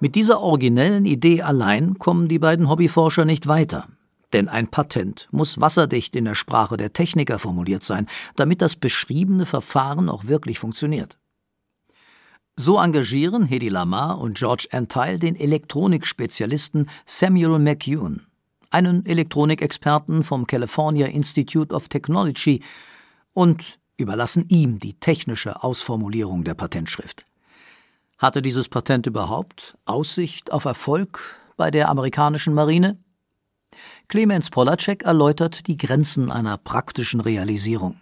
Mit 0.00 0.14
dieser 0.14 0.40
originellen 0.40 1.04
Idee 1.04 1.42
allein 1.42 1.98
kommen 1.98 2.28
die 2.28 2.38
beiden 2.38 2.70
Hobbyforscher 2.70 3.26
nicht 3.26 3.46
weiter. 3.46 3.86
Denn 4.32 4.48
ein 4.48 4.68
Patent 4.68 5.28
muss 5.32 5.60
wasserdicht 5.60 6.14
in 6.14 6.24
der 6.24 6.34
Sprache 6.34 6.76
der 6.76 6.92
Techniker 6.92 7.38
formuliert 7.38 7.82
sein, 7.82 8.06
damit 8.36 8.62
das 8.62 8.76
beschriebene 8.76 9.46
Verfahren 9.46 10.08
auch 10.08 10.26
wirklich 10.26 10.58
funktioniert. 10.58 11.18
So 12.56 12.78
engagieren 12.78 13.46
Hedy 13.46 13.70
Lamar 13.70 14.18
und 14.18 14.36
George 14.36 14.68
Antile 14.72 15.18
den 15.18 15.34
Elektronikspezialisten 15.34 16.90
Samuel 17.06 17.58
McEwen, 17.58 18.26
einen 18.70 19.06
Elektronikexperten 19.06 20.22
vom 20.22 20.46
California 20.46 21.06
Institute 21.06 21.74
of 21.74 21.88
Technology, 21.88 22.62
und 23.32 23.78
überlassen 23.96 24.46
ihm 24.48 24.78
die 24.78 24.94
technische 24.94 25.62
Ausformulierung 25.62 26.44
der 26.44 26.54
Patentschrift. 26.54 27.24
Hatte 28.18 28.42
dieses 28.42 28.68
Patent 28.68 29.06
überhaupt 29.06 29.78
Aussicht 29.86 30.52
auf 30.52 30.66
Erfolg 30.66 31.38
bei 31.56 31.70
der 31.70 31.88
amerikanischen 31.88 32.52
Marine? 32.54 32.98
Clemens 34.08 34.50
Polacek 34.50 35.04
erläutert 35.04 35.66
die 35.66 35.76
Grenzen 35.76 36.30
einer 36.30 36.56
praktischen 36.58 37.20
Realisierung. 37.20 38.00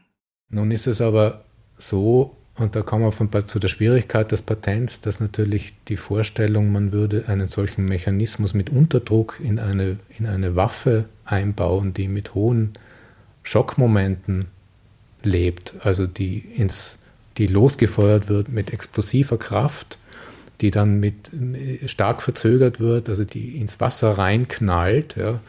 Nun 0.48 0.70
ist 0.70 0.87
es 0.87 1.00
aber 1.00 1.44
so, 1.76 2.37
und 2.56 2.75
da 2.75 2.82
kommen 2.82 3.04
wir 3.04 3.46
zu 3.46 3.58
der 3.58 3.68
Schwierigkeit 3.68 4.32
des 4.32 4.42
Patents, 4.42 5.00
dass 5.00 5.20
natürlich 5.20 5.75
die 5.88 5.96
Vorstellung, 5.96 6.72
man 6.72 6.92
würde 6.92 7.28
einen 7.28 7.46
solchen 7.46 7.84
Mechanismus 7.84 8.54
mit 8.54 8.70
Unterdruck 8.70 9.38
in 9.42 9.58
eine, 9.58 9.98
in 10.18 10.26
eine 10.26 10.56
Waffe 10.56 11.04
einbauen, 11.25 11.94
die 11.94 12.08
mit 12.08 12.34
hohen 12.34 12.72
Schockmomenten 13.44 14.46
lebt, 15.22 15.75
also 15.82 16.06
die, 16.06 16.38
ins, 16.38 16.98
die 17.37 17.46
losgefeuert 17.46 18.28
wird 18.28 18.48
mit 18.48 18.72
explosiver 18.72 19.38
Kraft, 19.38 19.98
die 20.60 20.70
dann 20.70 21.00
mit 21.00 21.30
stark 21.86 22.22
verzögert 22.22 22.80
wird, 22.80 23.08
also 23.08 23.24
die 23.24 23.56
ins 23.58 23.80
Wasser 23.80 24.12
reinknallt, 24.12 25.16
ja, 25.16 25.40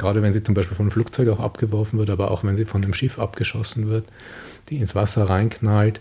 gerade 0.00 0.22
wenn 0.22 0.32
sie 0.32 0.42
zum 0.42 0.54
Beispiel 0.54 0.76
von 0.76 0.84
einem 0.84 0.90
Flugzeug 0.90 1.28
auch 1.28 1.40
abgeworfen 1.40 1.98
wird, 1.98 2.10
aber 2.10 2.30
auch 2.30 2.44
wenn 2.44 2.56
sie 2.56 2.64
von 2.64 2.82
einem 2.82 2.94
Schiff 2.94 3.18
abgeschossen 3.18 3.88
wird, 3.88 4.04
die 4.68 4.78
ins 4.78 4.94
Wasser 4.94 5.24
reinknallt 5.24 6.00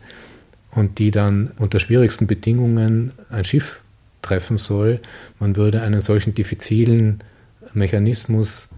und 0.71 0.99
die 0.99 1.11
dann 1.11 1.51
unter 1.57 1.79
schwierigsten 1.79 2.27
Bedingungen 2.27 3.11
ein 3.29 3.43
Schiff 3.43 3.81
treffen 4.21 4.57
soll. 4.57 4.99
Man 5.39 5.55
würde 5.55 5.81
einen 5.81 6.01
solchen 6.01 6.33
diffizilen 6.33 7.19
Mechanismus, 7.73 8.69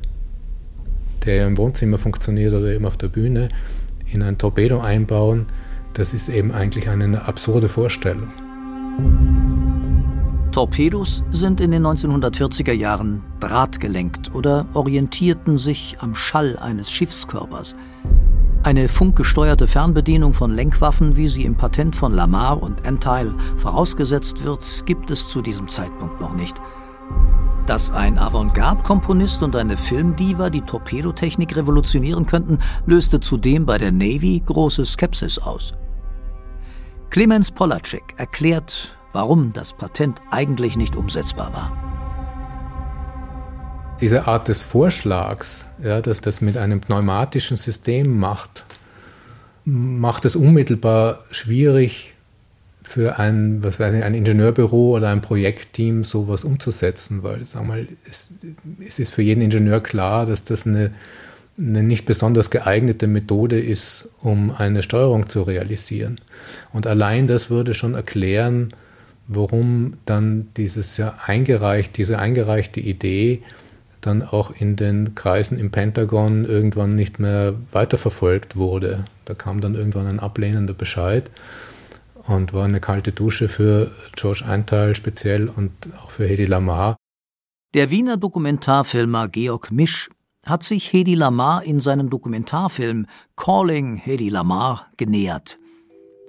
der 1.26 1.48
im 1.48 1.58
Wohnzimmer 1.58 1.98
funktioniert 1.98 2.54
oder 2.54 2.68
eben 2.68 2.86
auf 2.86 2.98
der 2.98 3.10
Bühne, 3.10 3.50
in 4.12 4.24
ein 4.24 4.38
Torpedo 4.38 4.80
einbauen. 4.82 5.46
Das 5.94 6.14
ist 6.14 6.30
eben 6.30 6.52
eigentlich 6.52 6.90
eine 6.90 7.26
absurde 7.26 7.70
Vorstellung. 7.70 8.30
Torpedos 10.52 11.24
sind 11.32 11.62
in 11.62 11.72
den 11.72 11.86
1940er 11.86 12.74
Jahren 12.74 13.24
bratgelenkt 13.40 14.36
oder 14.36 14.66
orientierten 14.74 15.58
sich 15.58 15.98
am 16.02 16.14
Schall 16.14 16.58
eines 16.60 16.92
Schiffskörpers. 16.92 17.76
Eine 18.64 18.90
funkgesteuerte 18.90 19.66
Fernbedienung 19.66 20.34
von 20.34 20.52
Lenkwaffen, 20.52 21.16
wie 21.16 21.30
sie 21.30 21.46
im 21.46 21.56
Patent 21.56 21.96
von 21.96 22.14
Lamar 22.14 22.62
und 22.62 22.86
Entile 22.86 23.34
vorausgesetzt 23.58 24.44
wird, 24.44 24.86
gibt 24.86 25.10
es 25.10 25.30
zu 25.30 25.42
diesem 25.42 25.68
Zeitpunkt 25.68 26.20
noch 26.20 26.34
nicht. 26.34 26.62
Dass 27.66 27.90
ein 27.90 28.20
Avantgarde-Komponist 28.20 29.44
und 29.44 29.56
eine 29.56 29.78
Filmdiva 29.78 30.50
die 30.50 30.62
Torpedotechnik 30.62 31.56
revolutionieren 31.56 32.26
könnten, 32.26 32.60
löste 32.86 33.20
zudem 33.20 33.66
bei 33.66 33.78
der 33.78 33.92
Navy 33.92 34.44
große 34.46 34.86
Skepsis 34.86 35.40
aus. 35.40 35.74
Clemens 37.10 37.52
Polacek 37.52 38.14
erklärt, 38.18 38.98
warum 39.14 39.54
das 39.54 39.74
Patent 39.74 40.22
eigentlich 40.32 40.78
nicht 40.78 40.96
umsetzbar 40.96 41.54
war 41.54 41.92
diese 44.02 44.28
Art 44.28 44.48
des 44.48 44.62
Vorschlags, 44.62 45.66
ja, 45.84 46.02
dass 46.02 46.22
das 46.22 46.42
mit 46.42 46.58
einem 46.58 46.82
pneumatischen 46.82 47.56
System 47.56 48.18
macht, 48.18 48.66
macht 49.64 50.26
es 50.26 50.36
unmittelbar 50.36 51.20
schwierig 51.30 52.16
für 52.82 53.20
ein, 53.20 53.64
was 53.64 53.80
weiß 53.80 53.94
ich, 53.94 54.04
ein 54.04 54.16
Ingenieurbüro 54.16 54.98
oder 54.98 55.10
ein 55.10 55.22
Projektteam 55.22 56.04
sowas 56.04 56.44
umzusetzen, 56.44 57.22
weil 57.22 57.46
sag 57.46 57.66
mal, 57.66 57.88
es, 58.10 58.34
es 58.86 58.98
ist 59.00 59.14
für 59.14 59.22
jeden 59.22 59.42
Ingenieur 59.42 59.82
klar, 59.82 60.26
dass 60.26 60.44
das 60.44 60.66
eine, 60.66 60.92
eine 61.58 61.84
nicht 61.84 62.06
besonders 62.06 62.50
geeignete 62.50 63.06
Methode 63.06 63.60
ist, 63.60 64.10
um 64.20 64.52
eine 64.52 64.82
Steuerung 64.82 65.30
zu 65.30 65.44
realisieren. 65.44 66.20
Und 66.74 66.88
allein 66.88 67.28
das 67.28 67.52
würde 67.52 67.76
schon 67.76 67.94
erklären, 67.94 68.74
warum 69.28 69.98
dann 70.06 70.50
dieses 70.58 70.98
ja 70.98 71.16
eingereicht, 71.26 71.98
diese 71.98 72.20
eingereichte 72.20 72.80
Idee 72.80 73.42
dann 74.02 74.24
auch 74.24 74.52
in 74.52 74.76
den 74.76 75.16
Kreisen 75.16 75.58
im 75.60 75.72
Pentagon 75.72 76.46
irgendwann 76.46 76.96
nicht 76.96 77.20
mehr 77.20 77.54
weiterverfolgt 77.72 78.56
wurde. 78.56 79.06
Da 79.26 79.34
kam 79.34 79.62
dann 79.62 79.76
irgendwann 79.76 80.08
ein 80.08 80.20
ablehnender 80.20 80.74
Bescheid 80.74 81.30
und 82.28 82.54
war 82.54 82.66
eine 82.66 82.80
kalte 82.80 83.12
Dusche 83.12 83.48
für 83.48 83.92
George 84.16 84.44
Eintal 84.46 84.96
speziell 84.96 85.48
und 85.48 85.72
auch 86.04 86.12
für 86.12 86.28
Hedy 86.28 86.46
Lamar. 86.46 86.98
Der 87.74 87.90
Wiener 87.90 88.18
Dokumentarfilmer 88.18 89.30
Georg 89.30 89.72
Misch 89.72 90.10
hat 90.46 90.64
sich 90.64 90.92
Hedy 90.92 91.16
Lamar 91.16 91.64
in 91.64 91.80
seinem 91.80 92.10
Dokumentarfilm 92.10 93.06
Calling 93.36 93.96
Hedy 93.96 94.30
Lamar 94.30 94.88
genähert. 94.98 95.58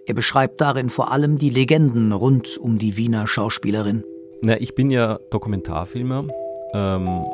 Er 0.06 0.14
beschreibt 0.14 0.60
darin 0.60 0.90
vor 0.90 1.12
allem 1.12 1.38
die 1.38 1.50
Legenden 1.50 2.12
rund 2.12 2.58
um 2.58 2.78
die 2.78 2.96
Wiener 2.96 3.26
Schauspielerin. 3.26 4.04
Na, 4.40 4.60
ich 4.60 4.74
bin 4.74 4.90
ja 4.90 5.20
Dokumentarfilmer 5.30 6.24
ähm, 6.74 7.24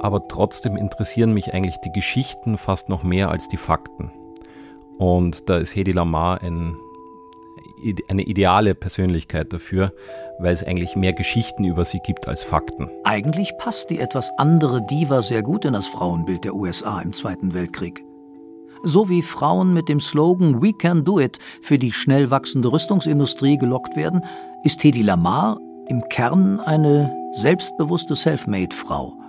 aber 0.00 0.26
trotzdem 0.28 0.76
interessieren 0.76 1.34
mich 1.34 1.52
eigentlich 1.52 1.76
die 1.84 1.92
Geschichten 1.92 2.56
fast 2.56 2.88
noch 2.88 3.02
mehr 3.02 3.30
als 3.30 3.48
die 3.48 3.58
Fakten. 3.58 4.10
Und 4.98 5.48
da 5.48 5.58
ist 5.58 5.76
Hedy 5.76 5.92
Lamar 5.92 6.40
ein, 6.42 6.76
eine 8.08 8.22
ideale 8.22 8.74
Persönlichkeit 8.74 9.52
dafür, 9.52 9.92
weil 10.38 10.54
es 10.54 10.64
eigentlich 10.64 10.96
mehr 10.96 11.12
Geschichten 11.12 11.64
über 11.64 11.84
sie 11.84 12.00
gibt 12.00 12.28
als 12.28 12.42
Fakten. 12.42 12.90
Eigentlich 13.04 13.56
passt 13.58 13.90
die 13.90 13.98
etwas 13.98 14.30
andere 14.38 14.84
Diva 14.86 15.20
sehr 15.20 15.42
gut 15.42 15.66
in 15.66 15.74
das 15.74 15.86
Frauenbild 15.86 16.44
der 16.44 16.54
USA 16.54 17.00
im 17.02 17.12
Zweiten 17.12 17.52
Weltkrieg. 17.52 18.02
So 18.82 19.08
wie 19.08 19.22
Frauen 19.22 19.74
mit 19.74 19.88
dem 19.88 20.00
Slogan 20.00 20.62
We 20.62 20.72
Can 20.72 21.04
Do 21.04 21.20
It 21.20 21.38
für 21.62 21.78
die 21.78 21.92
schnell 21.92 22.30
wachsende 22.30 22.72
Rüstungsindustrie 22.72 23.58
gelockt 23.58 23.96
werden, 23.96 24.22
ist 24.64 24.82
Hedy 24.82 25.02
Lamar 25.02 25.58
im 25.88 26.02
Kern 26.08 26.60
eine 26.60 27.14
selbstbewusste 27.32 28.14
Selfmade-Frau 28.14 29.20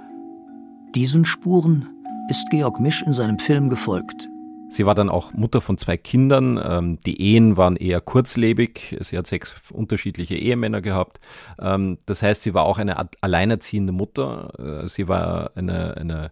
diesen 0.96 1.24
Spuren 1.24 1.88
ist 2.28 2.50
Georg 2.50 2.82
Misch 2.82 3.02
in 3.02 3.14
seinem 3.14 3.40
Film 3.40 3.70
gefolgt. 3.70 4.28
Sie 4.70 4.86
war 4.86 4.94
dann 4.94 5.10
auch 5.10 5.34
Mutter 5.34 5.62
von 5.62 5.78
zwei 5.78 5.96
Kindern. 5.96 6.60
Ähm, 6.62 7.00
die 7.06 7.22
Ehen 7.22 7.56
waren 7.56 7.78
eher 7.78 8.02
kurzlebig. 8.02 8.98
Sie 9.00 9.18
hat 9.18 9.28
sechs 9.28 9.56
unterschiedliche 9.72 10.36
Ehemänner 10.36 10.82
gehabt. 10.82 11.22
Ähm, 11.60 11.98
das 12.06 12.22
heißt, 12.24 12.44
sie 12.44 12.54
war 12.54 12.64
auch 12.64 12.78
eine 12.78 12.98
alleinerziehende 13.22 13.94
Mutter. 13.94 14.84
Äh, 14.84 14.90
sie 14.90 15.08
war 15.08 15.52
eine, 15.56 15.96
eine 15.96 16.32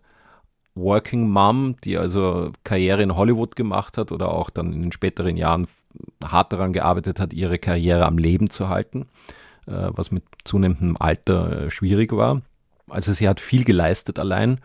Working 0.79 1.29
Mom, 1.29 1.75
die 1.83 1.97
also 1.97 2.51
Karriere 2.63 3.03
in 3.03 3.15
Hollywood 3.15 3.55
gemacht 3.55 3.97
hat 3.97 4.11
oder 4.11 4.29
auch 4.31 4.49
dann 4.49 4.73
in 4.73 4.81
den 4.81 4.91
späteren 4.91 5.37
Jahren 5.37 5.67
hart 6.23 6.53
daran 6.53 6.73
gearbeitet 6.73 7.19
hat, 7.19 7.33
ihre 7.33 7.59
Karriere 7.59 8.05
am 8.05 8.17
Leben 8.17 8.49
zu 8.49 8.69
halten, 8.69 9.07
äh, 9.67 9.89
was 9.91 10.11
mit 10.11 10.23
zunehmendem 10.43 10.97
Alter 10.97 11.65
äh, 11.65 11.71
schwierig 11.71 12.11
war. 12.11 12.41
Also 12.89 13.13
sie 13.13 13.27
hat 13.27 13.39
viel 13.39 13.63
geleistet 13.63 14.19
allein 14.19 14.59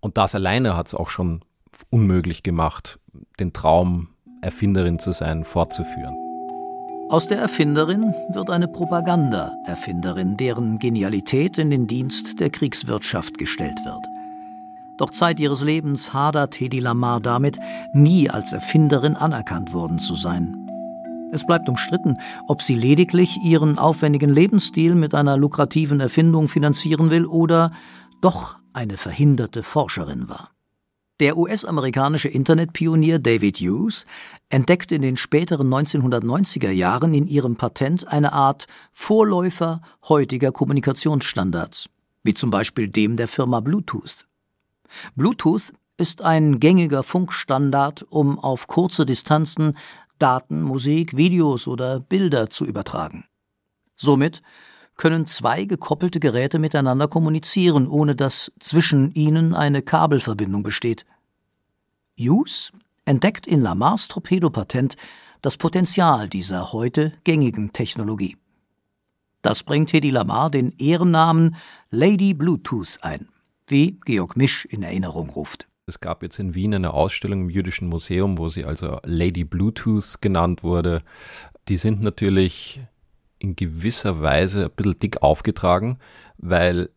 und 0.00 0.16
das 0.16 0.34
alleine 0.34 0.76
hat 0.76 0.88
es 0.88 0.94
auch 0.94 1.08
schon 1.08 1.42
unmöglich 1.90 2.42
gemacht, 2.42 2.98
den 3.38 3.52
Traum, 3.52 4.08
Erfinderin 4.42 4.98
zu 4.98 5.12
sein, 5.12 5.44
fortzuführen. 5.44 6.14
Aus 7.08 7.28
der 7.28 7.38
Erfinderin 7.38 8.14
wird 8.32 8.50
eine 8.50 8.66
Propaganda-Erfinderin, 8.66 10.36
deren 10.36 10.78
Genialität 10.78 11.56
in 11.56 11.70
den 11.70 11.86
Dienst 11.86 12.40
der 12.40 12.50
Kriegswirtschaft 12.50 13.38
gestellt 13.38 13.78
wird. 13.84 14.04
Doch 14.98 15.10
Zeit 15.10 15.40
ihres 15.40 15.62
Lebens 15.62 16.12
hadert 16.14 16.58
Hedy 16.58 16.80
Lamar 16.80 17.20
damit, 17.20 17.58
nie 17.92 18.30
als 18.30 18.52
Erfinderin 18.52 19.16
anerkannt 19.16 19.72
worden 19.72 19.98
zu 19.98 20.14
sein. 20.14 20.56
Es 21.32 21.46
bleibt 21.46 21.68
umstritten, 21.68 22.18
ob 22.46 22.62
sie 22.62 22.74
lediglich 22.74 23.38
ihren 23.44 23.78
aufwendigen 23.78 24.30
Lebensstil 24.30 24.94
mit 24.94 25.14
einer 25.14 25.36
lukrativen 25.36 26.00
Erfindung 26.00 26.48
finanzieren 26.48 27.10
will 27.10 27.26
oder 27.26 27.72
doch 28.22 28.56
eine 28.72 28.96
verhinderte 28.96 29.62
Forscherin 29.62 30.28
war. 30.28 30.50
Der 31.18 31.38
US-amerikanische 31.38 32.28
Internetpionier 32.28 33.18
David 33.18 33.56
Hughes 33.56 34.04
entdeckt 34.50 34.92
in 34.92 35.00
den 35.00 35.16
späteren 35.16 35.72
1990er 35.72 36.70
Jahren 36.70 37.14
in 37.14 37.26
ihrem 37.26 37.56
Patent 37.56 38.06
eine 38.06 38.34
Art 38.34 38.66
Vorläufer 38.92 39.80
heutiger 40.08 40.52
Kommunikationsstandards, 40.52 41.88
wie 42.22 42.34
zum 42.34 42.50
Beispiel 42.50 42.88
dem 42.88 43.16
der 43.16 43.28
Firma 43.28 43.60
Bluetooth. 43.60 44.26
Bluetooth 45.14 45.72
ist 45.96 46.22
ein 46.22 46.60
gängiger 46.60 47.02
Funkstandard, 47.02 48.04
um 48.10 48.38
auf 48.38 48.66
kurze 48.66 49.06
Distanzen 49.06 49.76
Daten, 50.18 50.62
Musik, 50.62 51.16
Videos 51.16 51.68
oder 51.68 52.00
Bilder 52.00 52.48
zu 52.50 52.64
übertragen. 52.64 53.24
Somit 53.96 54.42
können 54.96 55.26
zwei 55.26 55.64
gekoppelte 55.64 56.20
Geräte 56.20 56.58
miteinander 56.58 57.08
kommunizieren, 57.08 57.86
ohne 57.86 58.14
dass 58.14 58.52
zwischen 58.60 59.12
ihnen 59.12 59.54
eine 59.54 59.82
Kabelverbindung 59.82 60.62
besteht. 60.62 61.04
Hughes 62.18 62.72
entdeckt 63.04 63.46
in 63.46 63.60
Lamars 63.60 64.08
Torpedopatent 64.08 64.96
das 65.42 65.58
Potenzial 65.58 66.28
dieser 66.28 66.72
heute 66.72 67.12
gängigen 67.24 67.72
Technologie. 67.72 68.36
Das 69.42 69.62
bringt 69.62 69.92
Hedy 69.92 70.10
Lamar 70.10 70.50
den 70.50 70.72
Ehrennamen 70.78 71.56
Lady 71.90 72.34
Bluetooth 72.34 72.98
ein, 73.02 73.28
wie 73.68 73.98
Georg 74.04 74.36
Misch 74.36 74.64
in 74.64 74.82
Erinnerung 74.82 75.30
ruft. 75.30 75.66
Es 75.86 76.00
gab 76.00 76.22
jetzt 76.22 76.38
in 76.38 76.54
Wien 76.54 76.74
eine 76.74 76.92
Ausstellung 76.92 77.42
im 77.42 77.50
Jüdischen 77.50 77.88
Museum, 77.88 78.38
wo 78.38 78.48
sie 78.48 78.64
also 78.64 78.98
Lady 79.04 79.44
Bluetooth 79.44 80.20
genannt 80.20 80.64
wurde. 80.64 81.02
Die 81.68 81.76
sind 81.76 82.02
natürlich 82.02 82.80
in 83.38 83.54
gewisser 83.54 84.20
Weise 84.20 84.64
ein 84.64 84.70
bisschen 84.72 84.98
dick 84.98 85.22
aufgetragen, 85.22 85.98
weil 86.38 86.90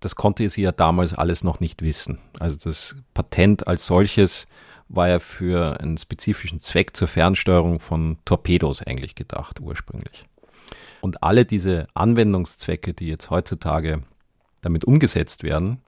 das 0.00 0.16
konnte 0.16 0.48
sie 0.50 0.62
ja 0.62 0.72
damals 0.72 1.14
alles 1.14 1.44
noch 1.44 1.60
nicht 1.60 1.82
wissen. 1.82 2.18
Also 2.38 2.56
das 2.56 2.96
Patent 3.14 3.66
als 3.68 3.86
solches 3.86 4.48
war 4.88 5.08
ja 5.08 5.18
für 5.18 5.80
einen 5.80 5.96
spezifischen 5.96 6.60
Zweck 6.60 6.96
zur 6.96 7.08
Fernsteuerung 7.08 7.80
von 7.80 8.18
Torpedos 8.24 8.82
eigentlich 8.82 9.14
gedacht 9.14 9.60
ursprünglich. 9.60 10.26
Und 11.00 11.22
alle 11.22 11.44
diese 11.44 11.86
Anwendungszwecke, 11.94 12.92
die 12.92 13.06
jetzt 13.06 13.30
heutzutage 13.30 14.02
damit 14.64 14.84
umgesetzt 14.84 15.42
werden, 15.42 15.82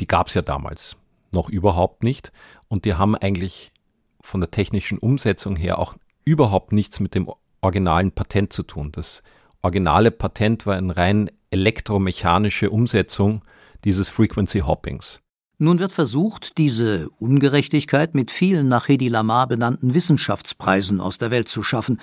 die 0.00 0.06
gab 0.06 0.28
es 0.28 0.34
ja 0.34 0.42
damals 0.42 0.96
noch 1.32 1.48
überhaupt 1.48 2.02
nicht. 2.02 2.32
Und 2.68 2.84
die 2.84 2.94
haben 2.94 3.14
eigentlich 3.16 3.72
von 4.20 4.40
der 4.40 4.50
technischen 4.50 4.98
Umsetzung 4.98 5.56
her 5.56 5.78
auch 5.78 5.94
überhaupt 6.24 6.72
nichts 6.72 7.00
mit 7.00 7.14
dem 7.14 7.30
originalen 7.60 8.12
Patent 8.12 8.52
zu 8.52 8.62
tun. 8.62 8.92
Das 8.92 9.22
originale 9.62 10.10
Patent 10.10 10.66
war 10.66 10.76
eine 10.76 10.96
rein 10.96 11.30
elektromechanische 11.50 12.70
Umsetzung 12.70 13.42
dieses 13.84 14.08
Frequency 14.08 14.60
Hoppings. 14.60 15.20
Nun 15.58 15.78
wird 15.78 15.92
versucht, 15.92 16.58
diese 16.58 17.08
Ungerechtigkeit 17.18 18.14
mit 18.14 18.30
vielen 18.30 18.68
nach 18.68 18.88
Hedy 18.88 19.08
Lamar 19.08 19.46
benannten 19.46 19.94
Wissenschaftspreisen 19.94 21.00
aus 21.00 21.16
der 21.16 21.30
Welt 21.30 21.48
zu 21.48 21.62
schaffen 21.62 22.00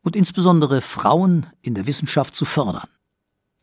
und 0.00 0.16
insbesondere 0.16 0.80
Frauen 0.80 1.46
in 1.60 1.74
der 1.74 1.86
Wissenschaft 1.86 2.34
zu 2.34 2.44
fördern. 2.44 2.88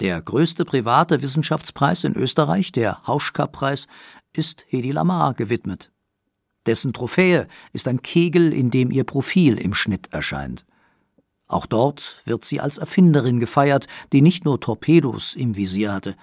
Der 0.01 0.19
größte 0.19 0.65
private 0.65 1.21
Wissenschaftspreis 1.21 2.03
in 2.05 2.15
Österreich, 2.15 2.71
der 2.71 3.05
Hauschka-Preis, 3.05 3.85
ist 4.33 4.65
Hedy 4.67 4.91
Lamar 4.91 5.35
gewidmet. 5.35 5.91
Dessen 6.65 6.91
Trophäe 6.91 7.47
ist 7.71 7.87
ein 7.87 8.01
Kegel, 8.01 8.51
in 8.51 8.71
dem 8.71 8.89
ihr 8.89 9.03
Profil 9.03 9.59
im 9.59 9.75
Schnitt 9.75 10.11
erscheint. 10.11 10.65
Auch 11.47 11.67
dort 11.67 12.19
wird 12.25 12.45
sie 12.45 12.59
als 12.59 12.79
Erfinderin 12.79 13.39
gefeiert, 13.39 13.85
die 14.11 14.23
nicht 14.23 14.43
nur 14.43 14.59
Torpedos 14.59 15.35
im 15.35 15.55
Visier 15.55 15.93
hatte. 15.93 16.15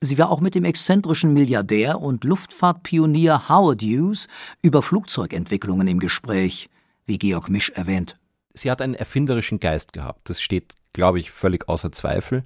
Sie 0.00 0.16
war 0.16 0.30
auch 0.30 0.40
mit 0.40 0.54
dem 0.54 0.64
exzentrischen 0.64 1.34
Milliardär 1.34 2.00
und 2.00 2.24
Luftfahrtpionier 2.24 3.50
Howard 3.50 3.82
Hughes 3.82 4.28
über 4.62 4.80
Flugzeugentwicklungen 4.80 5.86
im 5.86 5.98
Gespräch, 5.98 6.70
wie 7.04 7.18
Georg 7.18 7.50
Misch 7.50 7.68
erwähnt. 7.74 8.18
Sie 8.54 8.70
hat 8.70 8.80
einen 8.80 8.94
erfinderischen 8.94 9.60
Geist 9.60 9.92
gehabt. 9.92 10.30
Das 10.30 10.40
steht, 10.40 10.76
glaube 10.94 11.20
ich, 11.20 11.30
völlig 11.30 11.68
außer 11.68 11.92
Zweifel. 11.92 12.44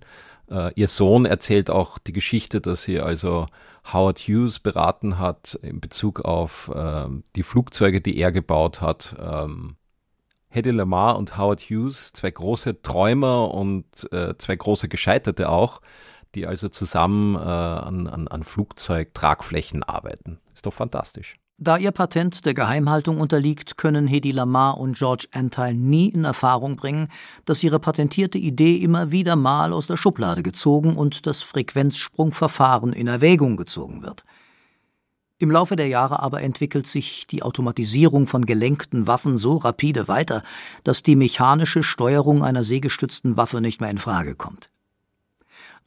Äh, 0.50 0.72
ihr 0.74 0.88
Sohn 0.88 1.24
erzählt 1.24 1.70
auch 1.70 1.98
die 1.98 2.12
Geschichte, 2.12 2.60
dass 2.60 2.82
sie 2.82 3.00
also 3.00 3.46
Howard 3.92 4.18
Hughes 4.18 4.58
beraten 4.58 5.18
hat 5.18 5.58
in 5.62 5.80
Bezug 5.80 6.20
auf 6.20 6.70
äh, 6.74 7.06
die 7.36 7.42
Flugzeuge, 7.42 8.00
die 8.00 8.18
er 8.18 8.32
gebaut 8.32 8.80
hat. 8.80 9.16
Ähm, 9.18 9.76
Hedy 10.48 10.70
Lamar 10.70 11.16
und 11.16 11.38
Howard 11.38 11.60
Hughes, 11.62 12.12
zwei 12.12 12.30
große 12.30 12.82
Träumer 12.82 13.52
und 13.54 13.86
äh, 14.12 14.36
zwei 14.36 14.54
große 14.54 14.88
Gescheiterte 14.88 15.48
auch, 15.48 15.80
die 16.34 16.46
also 16.46 16.68
zusammen 16.68 17.36
äh, 17.36 17.38
an, 17.38 18.06
an, 18.06 18.28
an 18.28 18.44
Flugzeugtragflächen 18.44 19.82
arbeiten. 19.82 20.40
Ist 20.52 20.66
doch 20.66 20.74
fantastisch. 20.74 21.36
Da 21.64 21.76
ihr 21.76 21.92
Patent 21.92 22.44
der 22.44 22.54
Geheimhaltung 22.54 23.20
unterliegt, 23.20 23.76
können 23.76 24.08
Hedy 24.08 24.32
Lamar 24.32 24.78
und 24.78 24.98
George 24.98 25.28
Antheil 25.32 25.74
nie 25.74 26.08
in 26.08 26.24
Erfahrung 26.24 26.74
bringen, 26.74 27.06
dass 27.44 27.62
ihre 27.62 27.78
patentierte 27.78 28.36
Idee 28.36 28.78
immer 28.78 29.12
wieder 29.12 29.36
mal 29.36 29.72
aus 29.72 29.86
der 29.86 29.96
Schublade 29.96 30.42
gezogen 30.42 30.96
und 30.96 31.24
das 31.24 31.44
Frequenzsprungverfahren 31.44 32.92
in 32.92 33.06
Erwägung 33.06 33.56
gezogen 33.56 34.02
wird. 34.02 34.24
Im 35.38 35.52
Laufe 35.52 35.76
der 35.76 35.86
Jahre 35.86 36.18
aber 36.18 36.42
entwickelt 36.42 36.88
sich 36.88 37.28
die 37.28 37.44
Automatisierung 37.44 38.26
von 38.26 38.44
gelenkten 38.44 39.06
Waffen 39.06 39.38
so 39.38 39.58
rapide 39.58 40.08
weiter, 40.08 40.42
dass 40.82 41.04
die 41.04 41.14
mechanische 41.14 41.84
Steuerung 41.84 42.42
einer 42.42 42.64
seegestützten 42.64 43.36
Waffe 43.36 43.60
nicht 43.60 43.80
mehr 43.80 43.90
in 43.90 43.98
Frage 43.98 44.34
kommt. 44.34 44.72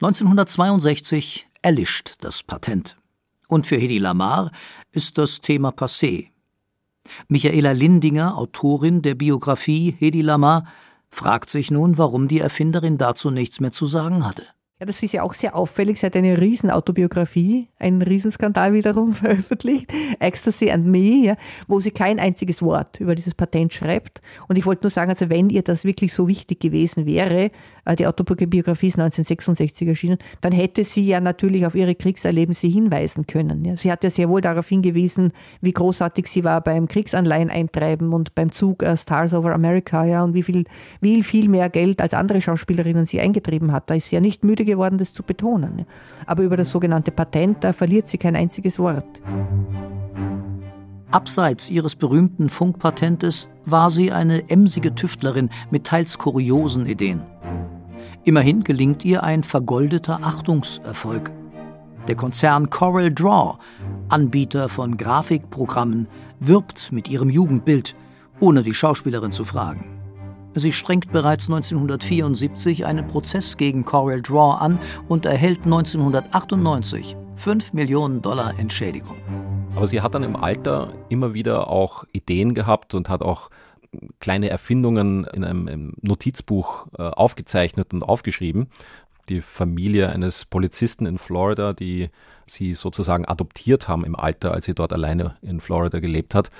1962 0.00 1.48
erlischt 1.60 2.14
das 2.22 2.42
Patent. 2.42 2.96
Und 3.48 3.66
für 3.66 3.76
Hedy 3.76 3.98
Lamar 3.98 4.50
ist 4.92 5.18
das 5.18 5.40
Thema 5.40 5.70
passé. 5.70 6.30
Michaela 7.28 7.72
Lindinger, 7.72 8.36
Autorin 8.36 9.02
der 9.02 9.14
Biografie 9.14 9.94
Hedy 9.98 10.22
Lamar, 10.22 10.66
fragt 11.10 11.50
sich 11.50 11.70
nun, 11.70 11.98
warum 11.98 12.28
die 12.28 12.40
Erfinderin 12.40 12.98
dazu 12.98 13.30
nichts 13.30 13.60
mehr 13.60 13.72
zu 13.72 13.86
sagen 13.86 14.26
hatte. 14.26 14.44
Ja, 14.78 14.84
das 14.84 15.02
ist 15.02 15.12
ja 15.12 15.22
auch 15.22 15.32
sehr 15.32 15.56
auffällig. 15.56 15.98
Sie 15.98 16.04
hat 16.04 16.16
eine 16.16 16.38
Riesenautobiografie, 16.38 17.70
einen 17.78 18.02
Riesenskandal 18.02 18.74
wiederum 18.74 19.14
veröffentlicht, 19.14 19.90
Ecstasy 20.20 20.70
and 20.70 20.86
Me, 20.86 21.24
ja, 21.24 21.36
wo 21.66 21.80
sie 21.80 21.92
kein 21.92 22.20
einziges 22.20 22.60
Wort 22.60 23.00
über 23.00 23.14
dieses 23.14 23.34
Patent 23.34 23.72
schreibt. 23.72 24.20
Und 24.48 24.56
ich 24.56 24.66
wollte 24.66 24.82
nur 24.82 24.90
sagen, 24.90 25.08
also 25.08 25.30
wenn 25.30 25.48
ihr 25.48 25.62
das 25.62 25.84
wirklich 25.84 26.12
so 26.12 26.28
wichtig 26.28 26.60
gewesen 26.60 27.06
wäre, 27.06 27.50
die 27.94 28.06
Autobiografie 28.06 28.88
ist 28.88 28.98
1966 28.98 29.86
erschienen, 29.86 30.18
dann 30.40 30.52
hätte 30.52 30.82
sie 30.82 31.06
ja 31.06 31.20
natürlich 31.20 31.66
auf 31.66 31.74
ihre 31.74 31.94
Kriegserlebnisse 31.94 32.66
hinweisen 32.66 33.26
können. 33.26 33.76
Sie 33.76 33.92
hat 33.92 34.02
ja 34.02 34.10
sehr 34.10 34.28
wohl 34.28 34.40
darauf 34.40 34.68
hingewiesen, 34.68 35.32
wie 35.60 35.72
großartig 35.72 36.26
sie 36.26 36.42
war 36.42 36.60
beim 36.60 36.88
Kriegsanleihen 36.88 37.50
eintreiben 37.50 38.12
und 38.12 38.34
beim 38.34 38.50
Zug 38.50 38.82
uh, 38.82 38.96
Stars 38.96 39.34
over 39.34 39.54
America, 39.54 40.04
ja, 40.04 40.24
und 40.24 40.34
wie 40.34 40.42
viel, 40.42 40.64
wie 41.00 41.22
viel 41.22 41.48
mehr 41.48 41.68
Geld 41.68 42.00
als 42.00 42.14
andere 42.14 42.40
Schauspielerinnen 42.40 43.06
sie 43.06 43.20
eingetrieben 43.20 43.72
hat. 43.72 43.88
Da 43.90 43.94
ist 43.94 44.08
sie 44.08 44.16
ja 44.16 44.20
nicht 44.20 44.44
müde 44.44 44.64
geworden, 44.64 44.98
das 44.98 45.12
zu 45.12 45.22
betonen. 45.22 45.86
Aber 46.26 46.42
über 46.42 46.56
das 46.56 46.70
sogenannte 46.70 47.12
Patent, 47.12 47.62
da 47.62 47.72
verliert 47.72 48.08
sie 48.08 48.18
kein 48.18 48.34
einziges 48.34 48.78
Wort. 48.78 49.22
Abseits 51.10 51.70
ihres 51.70 51.94
berühmten 51.94 52.48
Funkpatentes 52.48 53.48
war 53.64 53.90
sie 53.90 54.12
eine 54.12 54.50
emsige 54.50 54.94
Tüftlerin 54.94 55.50
mit 55.70 55.84
teils 55.84 56.18
kuriosen 56.18 56.84
Ideen. 56.84 57.22
Immerhin 58.26 58.64
gelingt 58.64 59.04
ihr 59.04 59.22
ein 59.22 59.44
vergoldeter 59.44 60.18
Achtungserfolg. 60.20 61.30
Der 62.08 62.16
Konzern 62.16 62.70
Coral 62.70 63.14
Draw, 63.14 63.56
Anbieter 64.08 64.68
von 64.68 64.96
Grafikprogrammen, 64.96 66.08
wirbt 66.40 66.90
mit 66.90 67.08
ihrem 67.08 67.30
Jugendbild, 67.30 67.94
ohne 68.40 68.64
die 68.64 68.74
Schauspielerin 68.74 69.30
zu 69.30 69.44
fragen. 69.44 69.84
Sie 70.54 70.72
strengt 70.72 71.12
bereits 71.12 71.48
1974 71.48 72.84
einen 72.84 73.06
Prozess 73.06 73.56
gegen 73.56 73.84
Coral 73.84 74.22
Draw 74.22 74.56
an 74.58 74.80
und 75.06 75.24
erhält 75.24 75.64
1998 75.64 77.16
5 77.36 77.74
Millionen 77.74 78.22
Dollar 78.22 78.58
Entschädigung. 78.58 79.18
Aber 79.76 79.86
sie 79.86 80.00
hat 80.00 80.16
dann 80.16 80.24
im 80.24 80.34
Alter 80.34 80.94
immer 81.10 81.32
wieder 81.32 81.68
auch 81.68 82.02
Ideen 82.10 82.54
gehabt 82.54 82.92
und 82.96 83.08
hat 83.08 83.22
auch 83.22 83.50
kleine 84.20 84.50
Erfindungen 84.50 85.24
in 85.24 85.44
einem 85.44 85.94
Notizbuch 86.00 86.86
äh, 86.98 87.02
aufgezeichnet 87.02 87.92
und 87.92 88.02
aufgeschrieben. 88.02 88.68
Die 89.28 89.40
Familie 89.40 90.10
eines 90.10 90.44
Polizisten 90.44 91.06
in 91.06 91.18
Florida, 91.18 91.72
die 91.72 92.10
sie 92.46 92.74
sozusagen 92.74 93.24
adoptiert 93.24 93.88
haben 93.88 94.04
im 94.04 94.14
Alter, 94.14 94.52
als 94.52 94.66
sie 94.66 94.74
dort 94.74 94.92
alleine 94.92 95.36
in 95.42 95.60
Florida 95.60 95.98
gelebt 95.98 96.34
hat, 96.34 96.50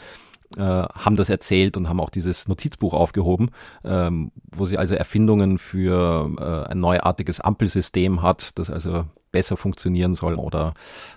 äh, 0.57 0.61
haben 0.61 1.17
das 1.17 1.29
erzählt 1.29 1.77
und 1.77 1.89
haben 1.89 2.01
auch 2.01 2.11
dieses 2.11 2.49
Notizbuch 2.49 2.95
aufgehoben, 2.95 3.51
ähm, 3.85 4.31
wo 4.51 4.67
sie 4.67 4.79
also 4.79 4.95
Erfindungen 4.95 5.59
für 5.59 6.31
äh, 6.39 6.71
ein 6.71 6.81
neuartiges 6.81 7.41
Ampelsystem 7.41 8.23
hat, 8.23 8.59
das 8.59 8.71
also 8.71 9.05
besser 9.33 9.57
funktionieren 9.57 10.15
soll 10.15 10.37
oder 10.37 10.75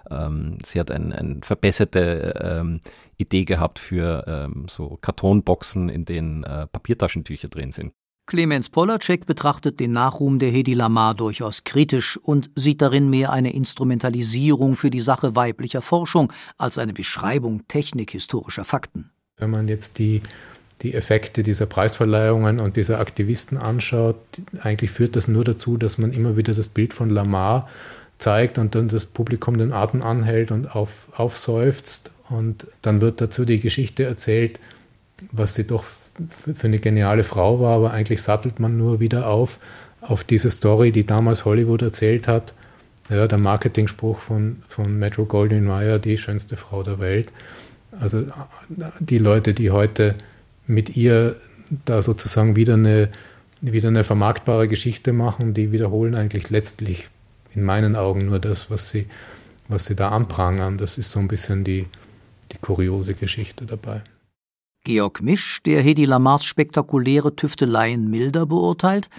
ähm, 0.10 0.58
sie 0.66 0.80
hat 0.80 0.92
eine 0.92 1.16
ein 1.18 1.44
verbesserte 1.44 2.34
ähm, 2.42 2.82
Idee 3.20 3.46
gehabt 3.46 3.78
für 3.78 4.24
ähm, 4.28 4.66
so 4.68 4.98
Kartonboxen, 5.02 5.90
in 5.90 6.06
denen 6.06 6.44
äh, 6.44 6.66
Papiertaschentücher 6.68 7.50
drin 7.50 7.72
sind. 7.72 7.94
Clemens 8.30 8.70
Polacek 8.70 9.26
betrachtet 9.26 9.80
den 9.80 9.92
Nachruhm 9.92 10.38
der 10.38 10.52
Hedy 10.52 10.76
Lamar 10.76 11.16
durchaus 11.16 11.64
kritisch 11.64 12.16
und 12.16 12.52
sieht 12.56 12.80
darin 12.80 13.10
mehr 13.10 13.32
eine 13.32 13.52
Instrumentalisierung 13.54 14.76
für 14.76 14.92
die 14.92 15.00
Sache 15.00 15.36
weiblicher 15.36 15.82
Forschung 15.82 16.32
als 16.58 16.78
eine 16.78 16.94
Beschreibung 16.94 17.68
technikhistorischer 17.68 18.66
Fakten. 18.66 19.10
Wenn 19.38 19.50
man 19.50 19.68
jetzt 19.68 19.98
die, 19.98 20.22
die 20.84 20.94
Effekte 20.94 21.42
dieser 21.42 21.66
Preisverleihungen 21.66 22.60
und 22.60 22.78
dieser 22.78 23.00
Aktivisten 23.00 23.58
anschaut, 23.58 24.18
eigentlich 24.62 24.92
führt 24.92 25.16
das 25.16 25.28
nur 25.28 25.44
dazu, 25.44 25.78
dass 25.78 25.98
man 25.98 26.14
immer 26.14 26.38
wieder 26.38 26.54
das 26.54 26.68
Bild 26.68 26.94
von 26.94 27.10
Lamar 27.10 27.68
zeigt 28.20 28.60
und 28.60 28.76
dann 28.76 28.90
das 28.90 29.08
Publikum 29.08 29.58
den 29.58 29.74
Atem 29.74 30.04
anhält 30.04 30.52
und 30.52 30.76
auf, 30.76 31.08
aufseufzt. 31.16 32.12
Und 32.30 32.68
dann 32.82 33.02
wird 33.02 33.22
dazu 33.22 33.46
die 33.46 33.60
Geschichte 33.60 34.04
erzählt, 34.04 34.60
was 35.32 35.56
sie 35.56 35.66
doch 35.66 35.84
für 36.32 36.68
eine 36.68 36.80
geniale 36.80 37.24
Frau 37.24 37.60
war, 37.60 37.76
aber 37.76 37.92
eigentlich 37.92 38.22
sattelt 38.22 38.60
man 38.60 38.78
nur 38.78 39.00
wieder 39.00 39.28
auf, 39.28 39.60
auf 40.02 40.24
diese 40.24 40.52
Story, 40.52 40.92
die 40.92 41.06
damals 41.06 41.46
Hollywood 41.46 41.82
erzählt 41.82 42.28
hat. 42.28 42.54
Ja, 43.10 43.28
der 43.28 43.40
Marketingspruch 43.40 44.20
von, 44.20 44.62
von 44.68 45.00
Metro 45.00 45.26
Goldwyn 45.26 45.66
Mayer, 45.66 45.98
die 45.98 46.18
schönste 46.18 46.58
Frau 46.58 46.84
der 46.84 47.00
Welt. 47.00 47.30
Also 48.00 48.24
die 49.00 49.18
Leute, 49.18 49.54
die 49.54 49.72
heute 49.72 50.16
mit 50.68 50.96
ihr 50.96 51.36
da 51.86 52.02
sozusagen 52.02 52.56
wieder 52.56 52.76
eine, 52.76 53.10
wieder 53.62 53.88
eine 53.88 54.04
vermarktbare 54.04 54.68
Geschichte 54.68 55.12
machen, 55.12 55.56
die 55.56 55.72
wiederholen 55.72 56.14
eigentlich 56.14 56.52
letztlich 56.52 57.10
in 57.56 57.64
meinen 57.64 57.96
Augen 57.96 58.26
nur 58.26 58.38
das, 58.38 58.70
was 58.70 58.90
sie, 58.90 59.08
was 59.68 59.86
sie 59.86 59.96
da 59.96 60.10
anprangern. 60.10 60.78
Das 60.78 61.00
ist 61.00 61.12
so 61.12 61.20
ein 61.20 61.28
bisschen 61.28 61.64
die, 61.64 61.88
die 62.52 62.58
kuriose 62.58 63.14
Geschichte 63.14 63.66
dabei. 63.66 64.04
Georg 64.84 65.22
Misch, 65.22 65.62
der 65.64 65.82
Hedy 65.82 66.06
Lamars 66.06 66.46
spektakuläre 66.46 67.36
Tüfteleien 67.36 68.10
milder 68.10 68.46
beurteilt, 68.46 69.10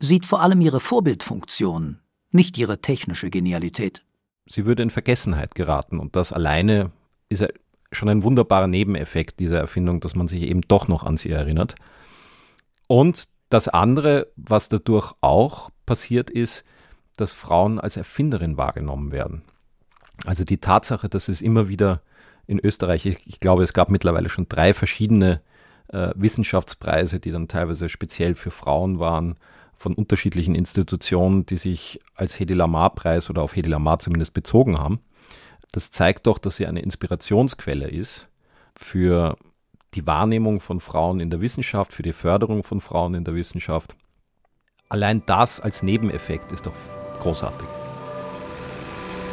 sieht 0.00 0.26
vor 0.26 0.40
allem 0.40 0.60
ihre 0.60 0.80
Vorbildfunktion, 0.80 2.00
nicht 2.30 2.58
ihre 2.58 2.80
technische 2.80 3.30
Genialität. 3.30 4.04
sie 4.46 4.66
würde 4.66 4.82
in 4.82 4.90
Vergessenheit 4.90 5.54
geraten. 5.54 5.98
Und 5.98 6.16
das 6.16 6.32
alleine 6.32 6.90
ist 7.28 7.44
schon 7.92 8.08
ein 8.08 8.22
wunderbarer 8.22 8.66
Nebeneffekt 8.66 9.40
dieser 9.40 9.58
Erfindung, 9.58 10.00
dass 10.00 10.14
man 10.14 10.28
sich 10.28 10.42
eben 10.42 10.62
doch 10.62 10.88
noch 10.88 11.04
an 11.04 11.16
sie 11.16 11.30
erinnert. 11.30 11.76
Und 12.86 13.28
das 13.48 13.68
andere, 13.68 14.26
was 14.36 14.68
dadurch 14.68 15.14
auch 15.20 15.70
passiert 15.86 16.28
ist, 16.28 16.64
dass 17.16 17.32
Frauen 17.32 17.78
als 17.78 17.96
Erfinderin 17.96 18.56
wahrgenommen 18.56 19.12
werden. 19.12 19.42
Also 20.26 20.44
die 20.44 20.58
Tatsache, 20.58 21.08
dass 21.08 21.28
es 21.28 21.40
immer 21.40 21.68
wieder 21.68 22.02
in 22.46 22.58
Österreich, 22.58 23.06
ich, 23.06 23.18
ich 23.26 23.40
glaube, 23.40 23.62
es 23.62 23.72
gab 23.72 23.90
mittlerweile 23.90 24.28
schon 24.28 24.48
drei 24.48 24.74
verschiedene 24.74 25.40
äh, 25.88 26.10
Wissenschaftspreise, 26.14 27.20
die 27.20 27.30
dann 27.30 27.48
teilweise 27.48 27.88
speziell 27.88 28.34
für 28.34 28.50
Frauen 28.50 28.98
waren, 28.98 29.36
von 29.76 29.94
unterschiedlichen 29.94 30.54
Institutionen, 30.54 31.46
die 31.46 31.56
sich 31.56 31.98
als 32.14 32.38
Hedy 32.38 32.54
Lamar-Preis 32.54 33.28
oder 33.28 33.42
auf 33.42 33.54
Hedy 33.54 33.68
Lamar 33.68 33.98
zumindest 33.98 34.32
bezogen 34.32 34.78
haben. 34.78 35.00
Das 35.72 35.90
zeigt 35.90 36.26
doch, 36.26 36.38
dass 36.38 36.56
sie 36.56 36.66
eine 36.66 36.80
Inspirationsquelle 36.80 37.88
ist 37.88 38.28
für 38.76 39.36
die 39.94 40.06
Wahrnehmung 40.06 40.60
von 40.60 40.80
Frauen 40.80 41.20
in 41.20 41.30
der 41.30 41.40
Wissenschaft, 41.40 41.92
für 41.92 42.02
die 42.02 42.12
Förderung 42.12 42.64
von 42.64 42.80
Frauen 42.80 43.14
in 43.14 43.24
der 43.24 43.34
Wissenschaft. 43.34 43.94
Allein 44.88 45.22
das 45.26 45.60
als 45.60 45.82
Nebeneffekt 45.82 46.52
ist 46.52 46.66
doch 46.66 46.74
großartig. 47.20 47.66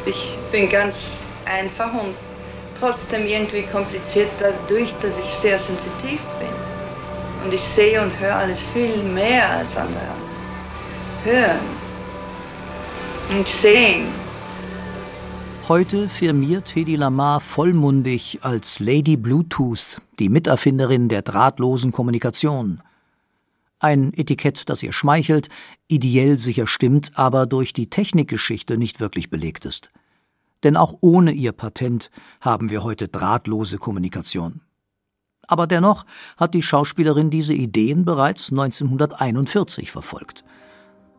Ich 0.06 0.38
bin 0.52 0.70
ganz 0.70 1.32
einfach 1.46 1.94
und 1.94 2.16
trotzdem 2.82 3.28
irgendwie 3.28 3.62
kompliziert 3.62 4.30
dadurch, 4.40 4.94
dass 5.02 5.16
ich 5.20 5.26
sehr 5.26 5.60
sensitiv 5.60 6.22
bin. 6.40 6.50
Und 7.46 7.54
ich 7.54 7.62
sehe 7.62 8.02
und 8.02 8.20
höre 8.20 8.36
alles 8.36 8.62
viel 8.74 9.04
mehr 9.04 9.50
als 9.50 9.78
andere. 9.78 10.16
Hören 11.24 11.60
und 13.38 13.48
sehen. 13.48 14.08
Heute 15.68 16.10
firmiert 16.10 16.76
Hedy 16.76 16.96
Lamar 16.96 17.40
vollmundig 17.40 18.40
als 18.42 18.80
Lady 18.80 19.16
Bluetooth, 19.16 20.02
die 20.18 20.30
Miterfinderin 20.30 21.08
der 21.08 21.22
drahtlosen 21.22 21.92
Kommunikation. 21.92 22.82
Ein 23.80 24.12
Etikett, 24.16 24.70
das 24.70 24.82
ihr 24.84 24.92
schmeichelt, 24.92 25.50
ideell 25.88 26.38
sicher 26.40 26.66
stimmt, 26.66 27.12
aber 27.14 27.46
durch 27.46 27.74
die 27.74 27.90
Technikgeschichte 27.90 28.78
nicht 28.78 29.00
wirklich 29.00 29.30
belegt 29.30 29.66
ist. 29.66 29.92
Denn 30.64 30.78
auch 30.78 30.96
ohne 31.02 31.32
ihr 31.32 31.52
Patent 31.52 32.12
haben 32.40 32.70
wir 32.70 32.84
heute 32.84 33.08
drahtlose 33.08 33.78
Kommunikation. 33.78 34.62
Aber 35.48 35.68
dennoch 35.68 36.06
hat 36.38 36.54
die 36.54 36.62
Schauspielerin 36.62 37.30
diese 37.30 37.54
Ideen 37.54 38.06
bereits 38.06 38.52
1941 38.52 39.92
verfolgt. 39.92 40.44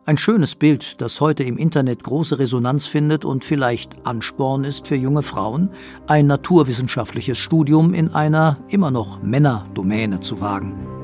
Ein 0.05 0.17
schönes 0.17 0.55
Bild, 0.55 0.99
das 0.99 1.21
heute 1.21 1.43
im 1.43 1.55
Internet 1.55 2.03
große 2.03 2.37
Resonanz 2.37 2.87
findet 2.87 3.23
und 3.23 3.45
vielleicht 3.45 4.05
Ansporn 4.05 4.65
ist 4.65 4.87
für 4.87 4.95
junge 4.95 5.23
Frauen, 5.23 5.69
ein 6.07 6.27
naturwissenschaftliches 6.27 7.37
Studium 7.37 7.93
in 7.93 8.09
einer 8.09 8.57
immer 8.67 8.91
noch 8.91 9.21
Männerdomäne 9.21 10.19
zu 10.19 10.41
wagen. 10.41 11.02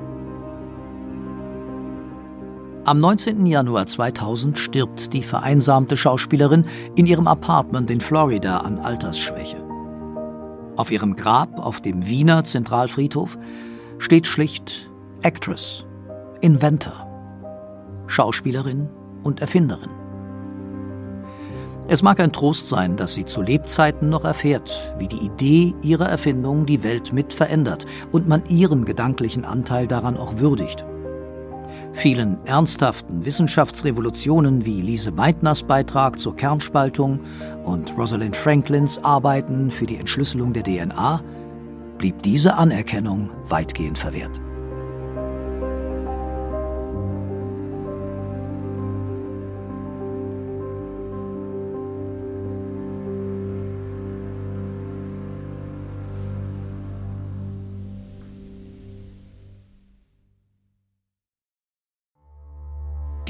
Am 2.85 3.01
19. 3.01 3.45
Januar 3.45 3.87
2000 3.87 4.57
stirbt 4.57 5.13
die 5.13 5.21
vereinsamte 5.21 5.97
Schauspielerin 5.97 6.63
in 6.95 7.05
ihrem 7.07 7.27
Apartment 7.27 7.91
in 7.91 7.99
Florida 7.99 8.59
an 8.59 8.79
Altersschwäche. 8.79 9.61
Auf 10.77 10.89
ihrem 10.89 11.17
Grab 11.17 11.59
auf 11.59 11.81
dem 11.81 12.07
Wiener 12.07 12.45
Zentralfriedhof 12.45 13.37
steht 13.97 14.27
schlicht 14.27 14.89
Actress, 15.21 15.85
Inventor, 16.39 17.05
Schauspielerin 18.07 18.87
und 19.23 19.41
Erfinderin. 19.41 19.91
Es 21.89 22.01
mag 22.01 22.21
ein 22.21 22.31
Trost 22.31 22.69
sein, 22.69 22.95
dass 22.95 23.13
sie 23.13 23.25
zu 23.25 23.41
Lebzeiten 23.41 24.09
noch 24.09 24.23
erfährt, 24.23 24.93
wie 24.97 25.09
die 25.09 25.25
Idee 25.25 25.75
ihrer 25.81 26.07
Erfindung 26.07 26.65
die 26.65 26.83
Welt 26.83 27.11
mit 27.11 27.33
verändert 27.33 27.85
und 28.13 28.27
man 28.27 28.45
ihren 28.45 28.85
gedanklichen 28.85 29.43
Anteil 29.43 29.85
daran 29.85 30.15
auch 30.15 30.37
würdigt. 30.37 30.85
Vielen 31.99 32.37
ernsthaften 32.45 33.25
Wissenschaftsrevolutionen 33.25 34.65
wie 34.65 34.79
Lise 34.79 35.11
Meitners 35.11 35.63
Beitrag 35.63 36.17
zur 36.17 36.33
Kernspaltung 36.33 37.19
und 37.65 37.93
Rosalind 37.97 38.37
Franklins 38.37 39.03
Arbeiten 39.03 39.69
für 39.69 39.85
die 39.85 39.97
Entschlüsselung 39.97 40.53
der 40.53 40.63
DNA 40.63 41.21
blieb 41.97 42.23
diese 42.23 42.55
Anerkennung 42.55 43.29
weitgehend 43.49 43.97
verwehrt. 43.97 44.39